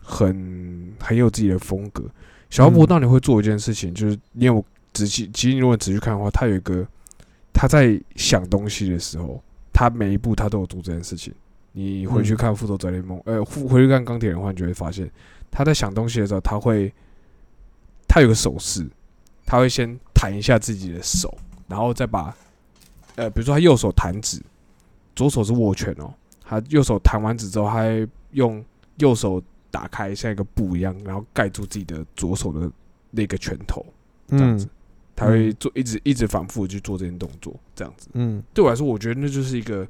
[0.02, 2.04] 很很有自己的风格。
[2.50, 6.84] 小萝卜嗯道尼会做一件事情，就是你有仔细，其实你如果仔细看的话，他有一个
[7.52, 9.40] 他在想东西的时候，
[9.72, 11.32] 他每一步他都有做这件事情。
[11.70, 15.08] 你回去嗯看《复仇者联盟》，呃，回回去看《钢铁人》的话，你就会发现
[15.50, 16.92] 他在想东西的时候，他会
[18.06, 18.86] 他有个手势，
[19.46, 21.34] 他会先弹一下自己的手，
[21.68, 22.36] 然后再把
[23.16, 24.40] 呃，比如说他右手弹指，
[25.14, 28.64] 左手是握拳哦，他右手弹完指之后，他会用
[28.98, 32.70] 右手打开像一个布一样，然后盖住自己的左手的
[33.10, 33.84] 那个拳头，
[34.28, 34.70] 这样子嗯
[35.14, 38.08] 他会做一直一直反复地去做这件动作，这样子。
[38.14, 39.86] 嗯，对我来说，我觉得那就是一个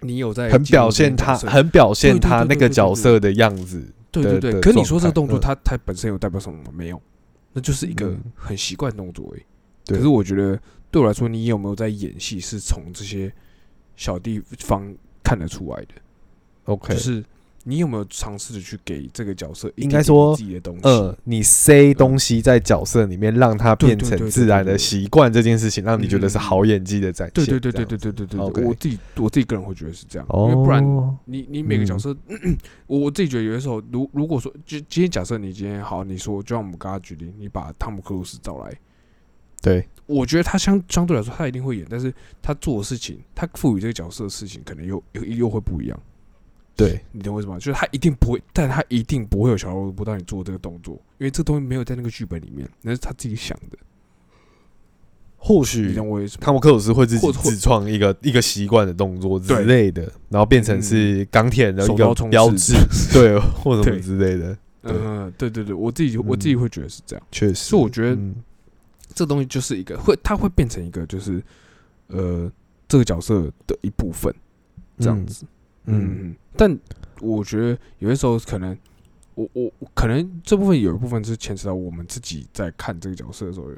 [0.00, 4.60] 你有在很表现他，很表现他那个角色的样子，对对对。
[4.60, 6.70] 可你说这个动作，嗯它它本身有代表什么吗？
[6.74, 7.00] 没有，
[7.54, 9.42] 那就是一个嗯很习惯动作而已。
[9.84, 10.58] 对可是我觉得
[10.90, 13.32] 对我来说，你有没有在演戏，是从这些
[13.96, 15.88] 小地方看得出来的。
[16.64, 17.22] OK，就是
[17.64, 20.82] 你有没有尝试着去给这个角色应该说你自己的东西？
[20.84, 27.44] 呃，你塞东西在角色里面，让它变成自然的习惯，这件事情让你觉得是好演技的展现。
[27.44, 32.16] 对对对对对对对对我自己我自己个人会觉得是这样，哦，因为不然你你每个角嗯色，
[32.86, 38.72] 我我自己觉得有的时候，如如果说就今天假设你今天好，你说就像我们刚刚举例，你把汤姆克鲁斯找来，
[39.64, 45.98] 对，我觉得他相相对来说他一定会演，但是他做的事情，他赋予这个角色的事情，可能又又又会不一样。
[46.76, 47.56] 对，你懂我意思吗？
[47.56, 53.78] 就是他一定不会，但他一定不会有小萝卜让你做这个动作，因为这东西没有在那个剧本里面，那是他自己想的。
[55.36, 55.94] 或许？
[56.40, 62.74] 汤姆克鲁斯会自己自创一个一个习惯的动作之类的，然后变成是钢铁人的一个标志，
[63.12, 64.56] 对，或什么之类的。
[64.82, 67.26] 对嗯，对对对，我自己我自己会觉得是这样。
[67.30, 68.34] 确实，所以我觉得嗯
[69.14, 71.42] 这东西就是一个会，它会变成一个就是
[72.08, 72.50] 呃
[72.88, 74.34] 这个角色的一部分
[74.98, 75.46] 这样子。
[75.86, 76.78] 嗯嗯，但
[77.20, 78.76] 我觉得有些时候可能
[79.34, 83.68] 我我我可能这部分有一部分是牵扯到我们自己在看这个角色的时候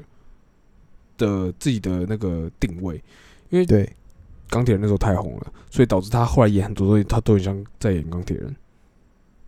[1.17, 2.95] 的自己的那个定位，
[3.49, 3.91] 因为对，
[4.49, 8.55] 钢铁人那时候太红了，所以导致他后来演很多东西，他都很像在演钢铁人。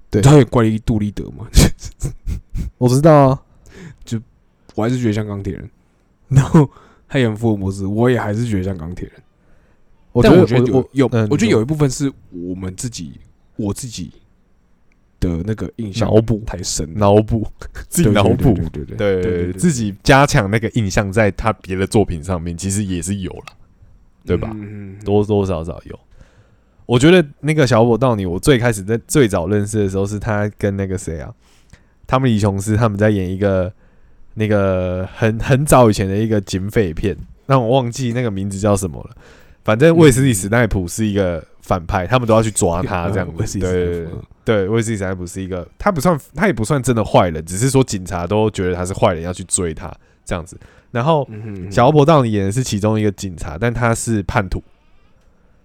[0.10, 0.22] 对。
[0.22, 1.48] 他演怪力杜立德嘛，
[2.78, 3.44] 我知道啊，
[4.04, 4.20] 就
[4.76, 5.70] 我还是觉得像钢铁人。
[6.36, 6.70] 然后
[7.08, 9.22] 他演福尔摩斯，我也还是觉得像钢铁人。
[10.12, 13.14] 我觉得但我觉得我有我觉得有一部分是我们自己
[13.56, 14.12] 我自己
[15.20, 17.46] 的那个印象脑补太深，脑补
[17.90, 23.46] 自己脑补，对对对自己加强那个印象，在他别的作品上面，其实也是有了，
[24.26, 24.50] 对吧？
[24.54, 26.00] 嗯嗯多多少少有。
[26.86, 31.32] 我觉得那个小伙道你，我最开始在最早认识的时候，是他跟那个谁啊，
[32.08, 33.72] 汤姆李琼斯他们在演一个
[34.40, 39.16] 那个很很早以前的一个警匪片，让我忘记那个名字叫什么了。
[39.66, 43.60] 反正威斯理史奈普是一个反派，他们都要去抓他这样子。
[43.60, 50.58] 对对对史奈普嗯对，卫斯理史奈普是一个，他不算，他也不算真的坏人，只是说警察都觉得他是坏人，要去追他这样子。
[50.92, 51.28] 然后
[51.70, 54.64] 小罗伯道尼演的是其中一个警察，但他是叛徒。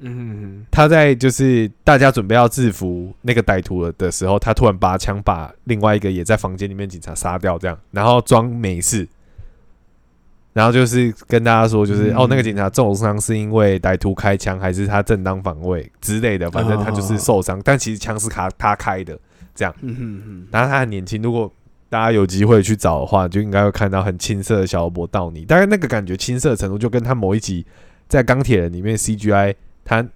[0.01, 9.09] 嗯他在就是大家准备要制服那个歹徒了的时候，他突然拔枪把另外一个也在房间里面警察杀掉，这样，然后装没事，
[10.53, 19.19] 然后就是跟大家说，就是、嗯哦，那个警察重伤是因为歹徒开枪，还是他正当防卫之类的，反正他就是受伤，但其实枪是他他开的，
[19.55, 19.75] 这样。
[19.81, 20.47] 嗯哼哼。
[20.51, 21.51] 然后他很年轻，如果
[21.89, 25.45] 大家有机会去找的话，就应该会看到很青涩的小罗伯道尼。
[25.45, 27.65] 大概那个感觉青涩的程度，就跟他某一集
[28.09, 29.55] 在钢铁人里面 CGI
[29.85, 30.07] 他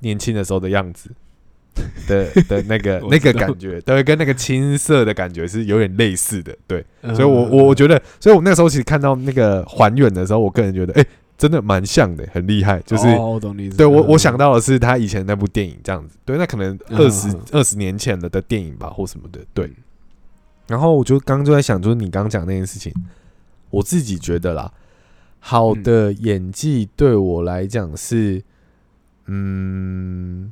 [0.00, 1.10] 年轻的时候的样子。
[2.08, 6.52] 的的那个那个感觉，对，跟那个青涩的感觉是有点类似的。
[6.66, 13.06] 对，嗯所以我我我觉得，所以我那时候其实看到那个还原的时候，我个人觉得，哎、真的蛮像的，很厉害，就是。
[13.10, 17.40] 哦我懂你意思对我，嗯我想到的是他以前那部电影这样子，对，那可能嗯二十嗯。
[17.52, 19.70] 二十年前了的电影吧，或什么的，对。
[20.66, 22.92] 然后我就刚刚就在想，就是你刚刚讲那件事情，
[23.70, 24.72] 我自己觉得啦，
[25.38, 25.82] 好嗯。
[25.84, 28.42] 的演技对我来讲是，
[29.30, 30.50] 嗯，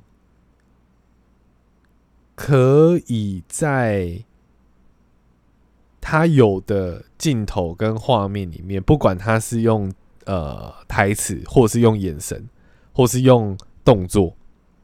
[2.35, 4.23] 可以在
[5.99, 9.91] 他有的镜头跟画面里面，不管他是用
[10.27, 12.49] 呃台词，或是用眼神，
[12.93, 14.37] 或是用动作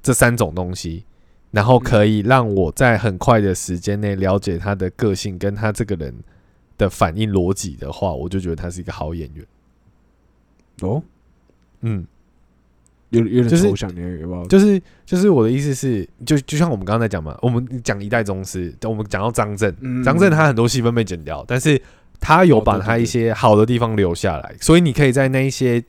[0.02, 1.04] 这三种东西，
[1.50, 6.14] 然后可以让我在很快的时间内了解他的个性跟他这个人
[6.78, 9.46] 的反应逻辑的话，我就觉得他是一个好演员。
[10.80, 11.02] 哦，
[11.82, 12.06] 嗯，
[13.12, 13.72] 有有点就是？
[14.48, 21.80] 就是就是我的意思是，就就像我们刚刚在讲嘛，我们讲一代宗师，我们讲到张震，嗯张震他很多戏份被剪掉，但是
[22.20, 25.82] 他有把他一些好的地方留下来，所以你可以在那一些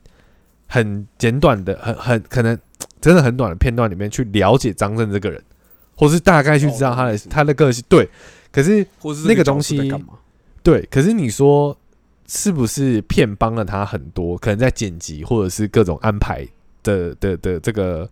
[0.68, 2.58] 很简短的、很很可能
[3.02, 5.42] 真的很短的片段里面去了解张震这个人，
[5.96, 7.84] 或是大概去知道他的、哦他的个性。
[7.88, 8.10] 对，
[8.52, 8.86] 可是
[9.26, 9.92] 那个东西？
[10.62, 11.78] 对，可是你说
[12.28, 14.38] 是不是片帮了他很多？
[14.38, 16.48] 可能在剪辑或者是各种安排
[16.84, 18.08] 的的的这个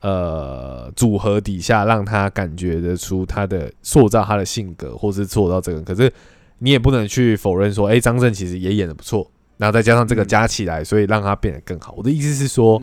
[0.00, 5.84] 呃组合底下，让他感觉得出他的塑造他的性格，或是塑造这个人。
[5.84, 6.10] 可是
[6.58, 11.94] 你也不能去否认说，哎、张震其实也演的不错，然后再加上这个嗯加起来，所以让他变得更好。
[11.96, 12.80] 我的意思是说，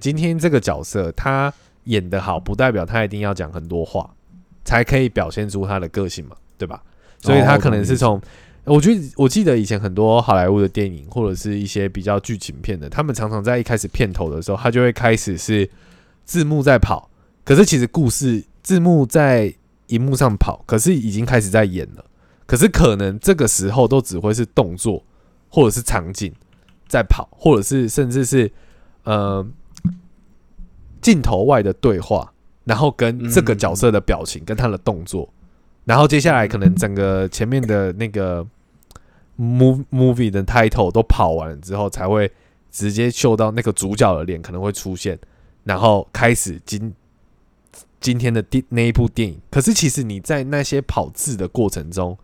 [0.00, 1.52] 今天这个角色他
[1.84, 4.08] 演得好，不代表他一定要讲很多话，
[4.64, 6.82] 才可以表现出他的个性嘛，对吧？
[7.20, 8.20] 所以他可能是从，
[8.68, 15.68] 我觉得我记得以前很多好莱坞的电影或者是一些比较剧情片的，他们常常在一开始片头的时候，他就会开始是
[16.24, 17.10] 字幕在跑，
[17.44, 19.54] 可是其实故事字幕在
[19.86, 22.04] 荧幕上跑，可是已经开始在演了，
[22.46, 25.02] 可是可能这个时候都只会是动作
[25.48, 26.32] 或者是场景
[26.86, 28.50] 在跑，或者是甚至是
[29.04, 29.46] 呃
[31.00, 32.32] 镜头外的对话，
[32.64, 35.32] 然后跟这个角色的表情跟他的动作，
[35.84, 38.46] 然后接下来可能整个前面的那个
[39.38, 42.30] movie movie 的 title 都跑完了之后，才会
[42.70, 45.18] 直接秀到那个主角的脸可能会出现，
[45.64, 46.92] 然后开始今
[48.00, 49.40] 今天的电那一部电影。
[49.50, 52.18] 可是其实你在那些跑字的过程中，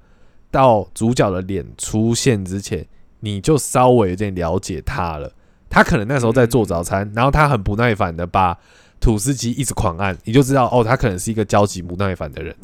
[0.50, 2.86] 到主角的脸出现之前，
[3.20, 5.32] 你就稍微有点了解他了。
[5.70, 8.56] 他可能那时候在做早餐，然后他很不耐烦的把
[9.00, 12.54] 吐司机一直狂按，你就知道哦，他可能是一个焦急不耐烦的人。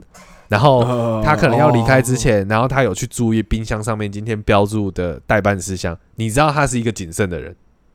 [0.51, 7.55] 然后呃他可能要离开之哦前，然后他有去注意冰箱上面今天标注的代办事项，你知道他是一个谨慎的人，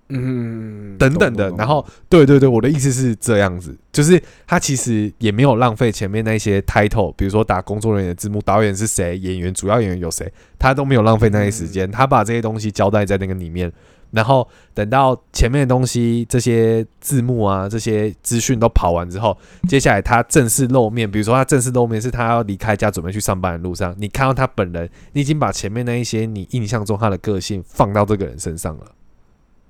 [0.10, 1.50] 嗯，等等的。
[1.58, 13.70] 然后，对对对，我的意思是这样子，就是他其实也没有浪费前面那些 title，比如说打工作人员的字幕，导演是谁，演员主要演员有谁，他都没有浪费那些时间，他把这些东西交代在那个里面，
[14.16, 19.38] 然后等到前面的东西，这些字幕啊，这些资讯都跑完之后，
[19.68, 28.86] 接下来他正式露面，比如说他正式露面是他要离开家准备去上班的路上，你看到他本人，你已经把前面那一些你印象中他的个性放到这个人身上了，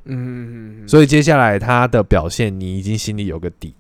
[0.06, 3.74] 嗯，所以接下来他的表现你已经心里有个底，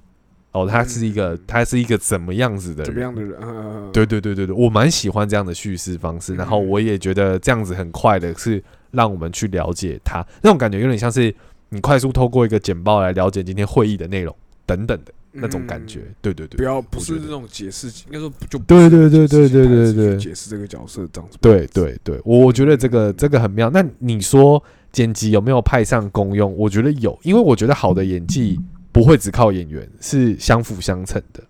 [0.56, 3.38] 哦，他是一个他是一个怎么样子的人，怎么样的人？
[3.42, 10.26] 嗯，对对对对对，我蛮喜欢这样的叙事方式，然后我也觉得这样子很快的是让我们去了解他。
[10.42, 11.36] 那种感觉，有点像是
[11.70, 14.34] 你快速透过一个简报来了解今天会议的内容
[14.66, 16.02] 等等的那种感觉。
[16.22, 20.18] 对对对，不要不是那种解释，应该说就不对对对对对对对。
[20.18, 21.74] 解释这个角色长什么对样子。
[21.74, 23.70] 对对，我我觉得这个这个很妙。
[23.70, 26.56] 那你说剪辑有没有派上功用？
[26.56, 28.58] 我觉得有，因为我觉得好的演技
[28.96, 31.44] 不会只靠演员，是相辅相成的。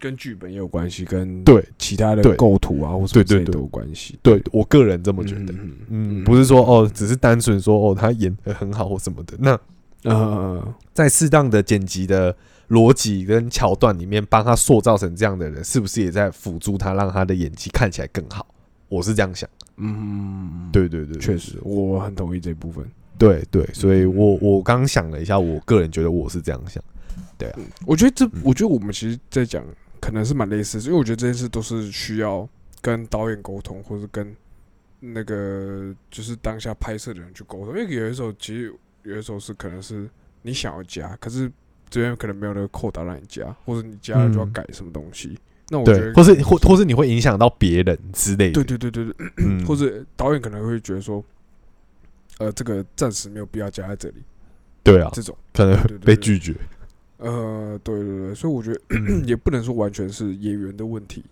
[0.00, 4.18] 跟剧本也有关系，跟对其他的对构图啊或者对对都有关系。
[4.20, 5.52] 对我个人这么觉得。
[5.52, 9.36] 嗯嗯，不是说哦，只是单纯说哦，他演的很好或什么的。
[9.38, 9.56] 那
[10.02, 12.34] 呃，在适当的剪辑的
[12.70, 18.44] 逻辑跟桥段里面，帮他塑造成这样的人，是不是也在辅助他，让他的演技看起来更好？
[18.88, 19.48] 我是这样想。
[19.76, 22.84] 嗯，对对对，确实，我很同意这部分。
[23.26, 26.82] 对对，所以我我刚想了一下，我个人觉得我是这样想。
[27.38, 29.64] 对啊我觉得这嗯，我觉得我们其实，在讲
[30.00, 32.48] 可能是蛮类似的，因为我觉得这件事都是需要
[32.80, 34.34] 跟导演沟通，或者跟
[35.00, 37.68] 那个就是当下拍摄的人去沟通。
[37.68, 40.08] 因为有的时候，其实有的时候是可能是
[40.42, 41.50] 你想要加，可是
[41.90, 45.38] 这边可能没有那个扣打让你加，或者你加了就要嗯改什么东西。
[45.68, 48.62] 那我觉，得，或是或或是你会影响到别人之类的。
[48.62, 51.24] 对对对对对，嗯或者导演可能会觉得说，
[52.38, 54.16] 呃，这个暂时没有必要加在这里，
[54.82, 55.36] 对啊，这种。
[55.52, 56.54] 可能被拒绝。
[57.18, 58.80] 呃，对对对，所以我觉得
[59.24, 61.24] 也不能说完全是演员的问题，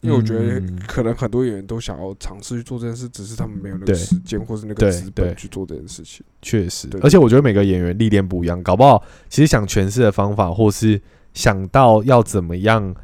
[0.00, 6.24] 因为我觉得嗯可能很多演员都想要尝试去做这件事，只是他们没有那个时间或是那个资本去做这件事情。
[6.40, 10.98] 确实，而且我觉得每个演员历练不一样，搞不好其实想诠释的方法，或是
[11.34, 12.94] 想到要怎么样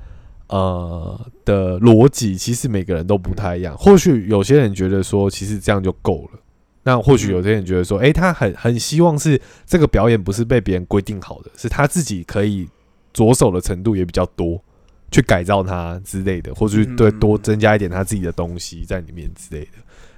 [0.48, 3.76] 呃的逻辑，其实每个人都不太一样。
[3.76, 6.40] 或许有些人觉得说，其实这样就够了。
[6.82, 12.68] 那或许有些人觉得说，诶，他很很希望是这个表演不是被别人规定好的，是他自己可以
[13.12, 14.62] 着手的程度也比较多，
[15.10, 19.72] 去改造它之类的，或者是对嗯多增加一点他自己的东西在里面之类的，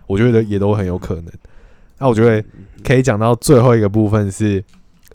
[0.07, 1.27] 我觉得也都很有可能。
[1.99, 2.45] 那我觉得
[2.85, 4.65] 可以讲到最后一个部分是，因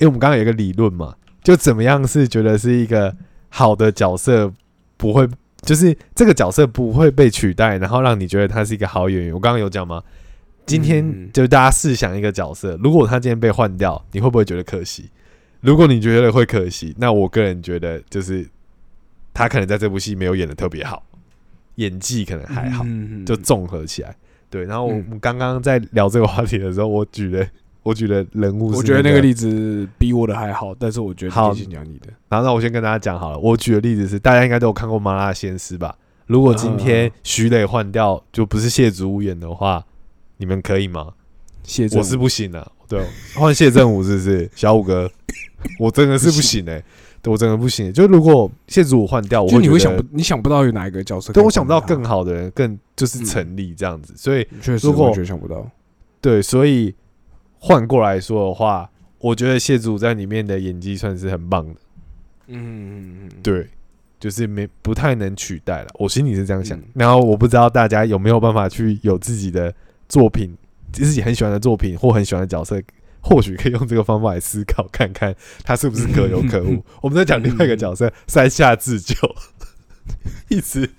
[0.01, 3.15] 为我们刚刚有一个理论嘛，就怎么样是觉得是一个
[3.49, 4.51] 好的角色
[4.97, 5.27] 不会，
[5.61, 9.33] 就是这个角色不会被取代，然后让你觉得他是一个好演员。
[9.33, 10.03] 我刚刚有讲吗？
[10.67, 15.09] 今天嗯就大家试想一个角色，如果他今天被换掉，你会不会觉得可惜？
[15.61, 18.47] 如果你觉得会可惜，那我个人觉得就是
[19.33, 21.01] 他可能在这部戏没有演的特别好，
[21.75, 24.15] 演技可能还好，嗯就综合起来。
[24.49, 27.47] 对，然后我嗯们刚刚在聊这个话题的时候，我举的
[27.83, 32.07] 我举的人物是、我觉得那个例子比我的还好，但是我觉得好先讲你的。
[32.29, 35.97] 然后那我先跟大家讲好了，我举的例子是大家应该都有看过《麻辣鲜师》吧？
[36.27, 39.85] 如果今天嗯徐磊换掉，就不是谢祖武演的话，
[40.37, 41.13] 你们可以吗？
[41.63, 44.49] 谢我是不行的、对，换谢振武是不是？
[44.55, 45.11] 小五哥，
[45.79, 46.81] 我真的是不行哎、
[47.21, 47.91] 对我真的不行。
[47.91, 51.43] 就如果谢祖武换掉，我就你会想不，你想不到有哪一个角色可以对？
[51.43, 54.13] 我想不到更好的人，更就是嗯成立这样子。
[54.15, 55.69] 所以确实，如果我觉得想不到。
[56.21, 56.95] 对，所以
[57.59, 61.75] 换过来说的话，我觉得谢祖武在里面的演技算是很棒的。
[62.47, 63.67] 嗯嗯嗯，对，
[64.21, 65.89] 就是没不太能取代了。
[65.95, 66.77] 我心里是这样想。
[66.77, 69.73] 嗯然后我不知道大家有没有办法去有自己的
[70.07, 70.55] 作品，
[70.91, 72.81] 自己很喜欢的作品或很喜欢的角色，
[73.21, 76.83] 或许可以用这个方法来思考，看看他是不是可有可无。
[77.01, 79.15] 我们在讲另外一个角色山下智久，
[80.49, 80.89] 一直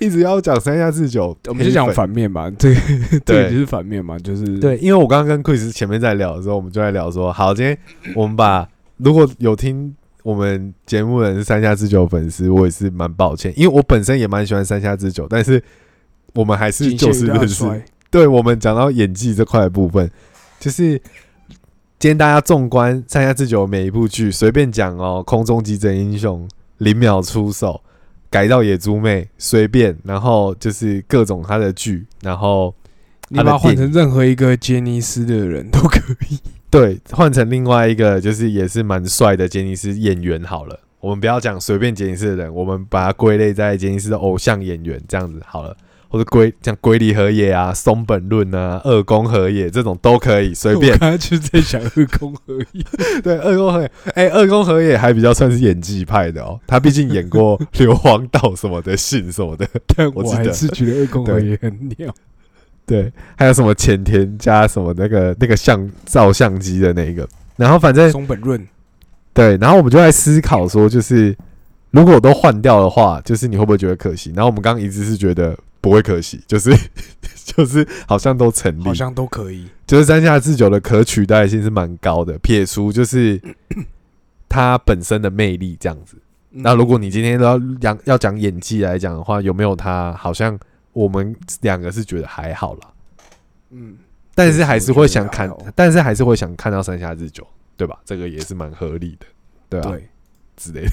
[0.00, 7.76] 一直要讲三下智久，我们就讲反面吧，这个这对个就是反面嘛，就是对，因为我刚刚跟 Chris 前面在聊的时候，我们就在聊说，好，今天
[8.14, 8.68] 我们把
[8.98, 15.62] 如果有听我们节目的人是三下之久粉丝，我也是蛮抱歉，因为我本身也蛮喜欢三下之久，但是
[16.34, 17.84] 我们还是就限于他的事论事。
[18.10, 20.10] 帅 对我们讲到演技这块的部分，
[20.58, 21.00] 就是
[21.98, 26.42] 今天大家纵观三下之久每一部剧，随便讲哦，《空中急诊英雄》、
[26.78, 27.68] 《零秒出手》、
[28.30, 32.74] 《改造野猪妹》，随便，然后就是各种他的剧，然后
[33.28, 35.98] 你把它换成任何一个杰尼斯的人都可
[36.28, 36.38] 以。
[36.70, 40.78] 对，换成另外一个就是也是蛮帅的杰尼斯演员好了。
[41.00, 45.76] 我们不要讲随便杰尼斯的人，我们把它归类在杰尼斯的偶像演员这样子好了，
[46.10, 50.98] 或者龟像龟梨和也啊、松本润啊、二宫和也这种都可以随便我。
[50.98, 52.84] 刚才就是在想二宫和也，
[53.22, 59.64] 对，二宫和也，哎、二宫和也还比较算是演技派的哦，他毕竟演过硫磺岛什么的信什么的。
[59.96, 62.12] 但我还是觉得二宫和也很鸟。
[62.84, 68.60] 对，还有什么前田加什么那个那个相照相机的那一个，然后反正松本润，
[69.32, 71.36] 对，然后我们就在思考说，就是
[71.92, 74.32] 如果都换掉的话，就是你会不会觉得可惜？
[74.34, 76.70] 然后我们刚刚一直是觉得不会可惜，就是
[77.44, 79.66] 就是好像都成立，好像都可以。
[79.86, 83.40] 就是山下智久的可取代性是蛮高的，撇除就是
[84.48, 86.16] 他本身的魅力这样子。
[86.50, 90.12] 那如果你今天都要讲要讲演技来讲的话，有没有他？
[90.14, 90.58] 好像
[90.92, 92.92] 我们两个是觉得还好啦，
[93.70, 93.96] 嗯，
[94.34, 98.00] 但是还是会想看但是还是会想看到山下智久，对吧？
[98.04, 99.26] 这个也是蛮合理的，
[99.68, 100.08] 对啊，对，
[100.56, 100.90] 之类的，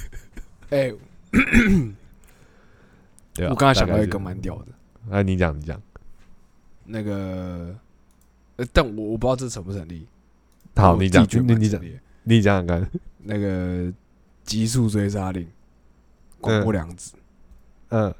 [0.69, 0.93] 哎，
[3.33, 3.49] 对啊。
[3.49, 4.67] 我刚才想到一个蛮屌的，
[5.09, 5.81] 啊，你讲，你讲。
[6.85, 7.75] 那个，
[8.57, 10.07] 呃，但我我不知道这成不成立。
[10.75, 11.81] 好，你讲，你你讲，
[12.23, 12.89] 你讲讲看。
[13.17, 13.91] 那个
[14.43, 15.47] 极速追杀令，
[16.39, 17.13] 广末凉子，
[17.89, 18.13] 嗯，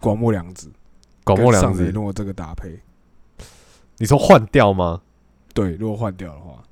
[0.00, 0.70] 广末凉子，
[1.22, 2.80] 广末凉上雷子，诺这个搭配，
[3.98, 5.02] 你说换掉吗？
[5.54, 6.64] 对，如果换掉的话，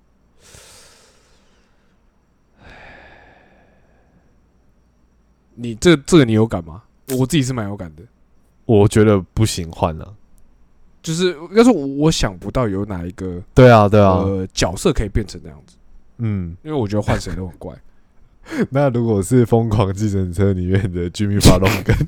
[5.55, 6.83] 你这这个你有感吗？
[7.19, 8.03] 我自己是蛮有感的，
[8.67, 10.15] 我觉得不行，换了。
[11.03, 15.77] 就是应该说我我想不到有哪一个对啊，对啊，呃角色可以变成那样子，
[16.19, 16.57] 嗯。
[16.63, 17.75] 因为我觉得换谁都很怪。
[18.71, 21.97] 那如果是《疯狂计程车》里面的居民法龙根，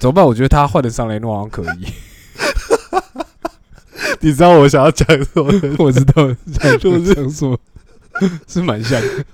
[0.00, 0.24] 怎么办？
[0.24, 1.86] 我觉得他换的上雷诺好像可以，
[4.20, 5.52] 你知道我想要讲什么？
[5.78, 7.58] 我知道，是不是想说，
[8.48, 9.24] 是蛮像的，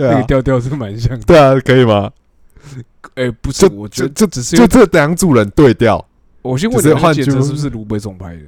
[0.00, 1.24] 对啊那个，调调是蛮像的。
[1.24, 2.10] 对啊，可以吗？
[3.14, 6.04] 哎，不是，我觉得就只是就这两组人对调，
[6.42, 8.42] 我先问你，换角色是不是卢贝总拍的？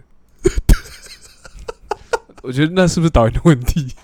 [2.43, 3.95] 我觉得那是不是导演的问题？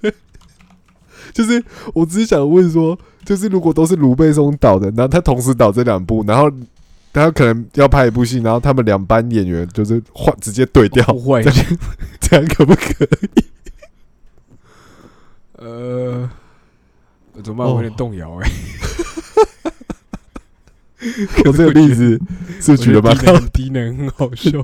[0.00, 0.14] 对
[1.34, 1.62] 就是
[1.92, 6.50] 我只是想问说，就是如果都是卢贝松导的，然后他同时导这两部，然后
[7.12, 11.04] 他可能要拍一部戏，然后他们两班演员就是换直接对调，
[12.20, 13.04] 这样可不可
[13.36, 13.44] 以？
[15.58, 16.30] 呃，
[17.42, 17.66] 怎么办？
[17.66, 18.50] 我有点动摇哎。
[21.46, 22.20] 我这个例子
[22.60, 24.60] 是举得蛮好的，低能很好笑。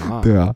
[0.02, 0.54] 啊，对啊。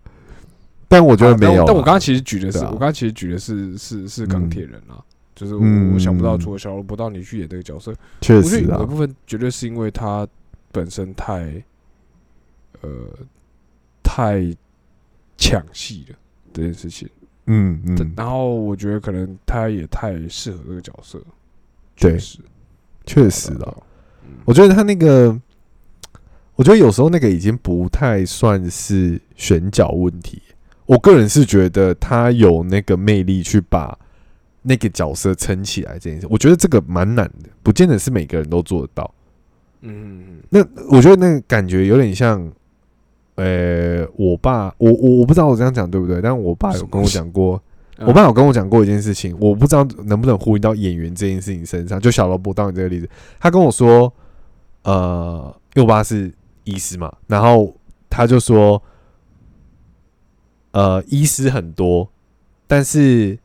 [0.88, 2.66] 但我觉得啊没有啦，但但我刚刚其实举的是，啊。
[2.66, 5.02] 我刚刚其实举的是是是钢铁人啊，
[5.34, 10.28] 就是我想不到除了小萝卜到你去演这个角色，确实有一，部分绝对是因为他
[10.70, 11.64] 本身太
[12.82, 12.90] 呃
[14.02, 14.54] 太
[15.36, 16.16] 抢戏了
[16.52, 17.08] 这件事情，
[17.46, 21.18] 嗯嗯，然后我觉得可能他也太适合这个角色，
[21.96, 22.38] 对确实
[23.04, 23.58] 确实啊。
[23.58, 23.76] 的，
[24.44, 25.36] 我觉得他那个，
[26.54, 30.40] 我觉得有时候那个已经不太算是选角问题。
[30.86, 33.96] 我个人是觉得他有那个魅力去把
[34.62, 39.14] 那个角色撑起来这件事，我觉得这个蛮难的，不见得是每个人都做得到。
[39.80, 42.52] 嗯嗯那我觉得那个感觉有点像，
[43.34, 47.60] 呃，我爸，我我我不知道我这样讲对不对，但我爸有跟我讲过，
[47.96, 51.98] 嗯，我爸有跟我讲过一件事情，我不知道能不能呼应到演员这件事情身上。
[51.98, 53.08] 就小萝卜当你这个例子，
[53.40, 54.12] 他跟我说，
[54.82, 56.32] 呃，因为我爸是
[56.64, 57.74] 医师嘛，然后
[58.10, 58.82] 他就说，
[60.72, 62.08] 呃，医师很多，
[62.66, 63.38] 但是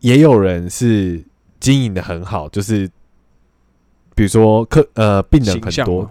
[0.00, 1.22] 也有人是
[1.60, 2.88] 经营的很好，就是
[4.14, 6.10] 比如说客呃病人很多嘛，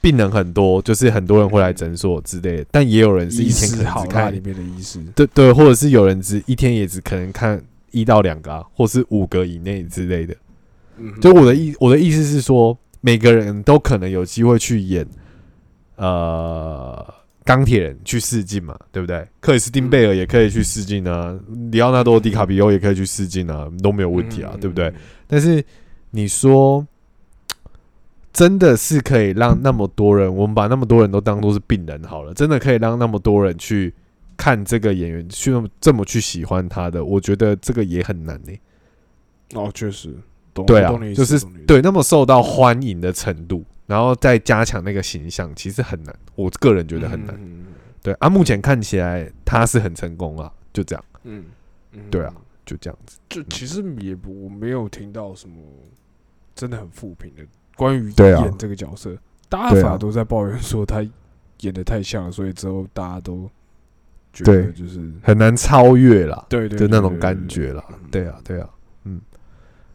[0.00, 10.34] 病人很多，就是很多人会来诊所之类的，但也有人是一天只看里面的医师，对对，或者是有人只一天也只可能看一到两个啊，或是五个以内之类的。
[10.98, 15.06] 嗯就我的意我的意思是说，每个人都可能有机会去演
[15.96, 17.14] 呃
[17.44, 19.26] 钢铁人去试镜嘛，对不对？
[19.40, 21.38] 克里斯汀贝尔也可以去试镜啊，
[21.70, 24.92] 里奥纳多迪卡比欧也可以去试镜啊，都没有问题啊，嗯对不对？？
[25.26, 25.64] 但是
[26.10, 26.86] 你说。
[28.36, 33.94] 真的是可以让那么多人，我们把那么多人都当做是病人好了，真的可以让那么多人去
[34.36, 38.52] 看这个演员，去这么去喜欢他的，我觉得这个也很难呢、
[39.54, 40.14] 哦，确实，
[40.52, 46.14] 懂对啊就是对那么受到欢迎的程度，然后再加强那个形象，其实很难。
[46.34, 47.34] 我个人觉得很难。
[47.40, 47.64] 嗯
[48.02, 51.46] 对啊，目前看起来他是很成功啊，就这样，嗯，
[51.92, 52.32] 嗯对啊，
[52.66, 53.18] 就这样子。
[53.30, 55.56] 就其实也不我没有听到什么
[56.54, 57.42] 真的很负评的
[57.76, 59.16] 关于演这个角色，
[59.48, 61.06] 大家反而都在抱怨说他
[61.60, 63.48] 演的太像了，所以之后大家都
[64.32, 67.84] 觉得就是很难超越啦对对的那种感觉啦。
[67.90, 67.98] 嗯。
[68.10, 68.68] 对啊，对啊，
[69.04, 69.20] 嗯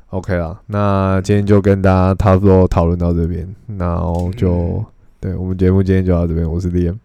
[0.10, 4.86] ，OK 啦，那今天就跟大家差不多讨论到这边，然后就嗯。
[5.22, 6.98] 对我们节目今天就到这边，我是 Liam，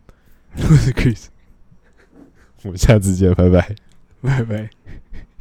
[0.57, 1.27] 我是 Chris，
[2.65, 3.77] 我们下次见，拜拜。
[4.23, 4.71] 拜拜，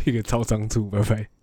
[0.03, 1.34] 一个超仓促，拜拜。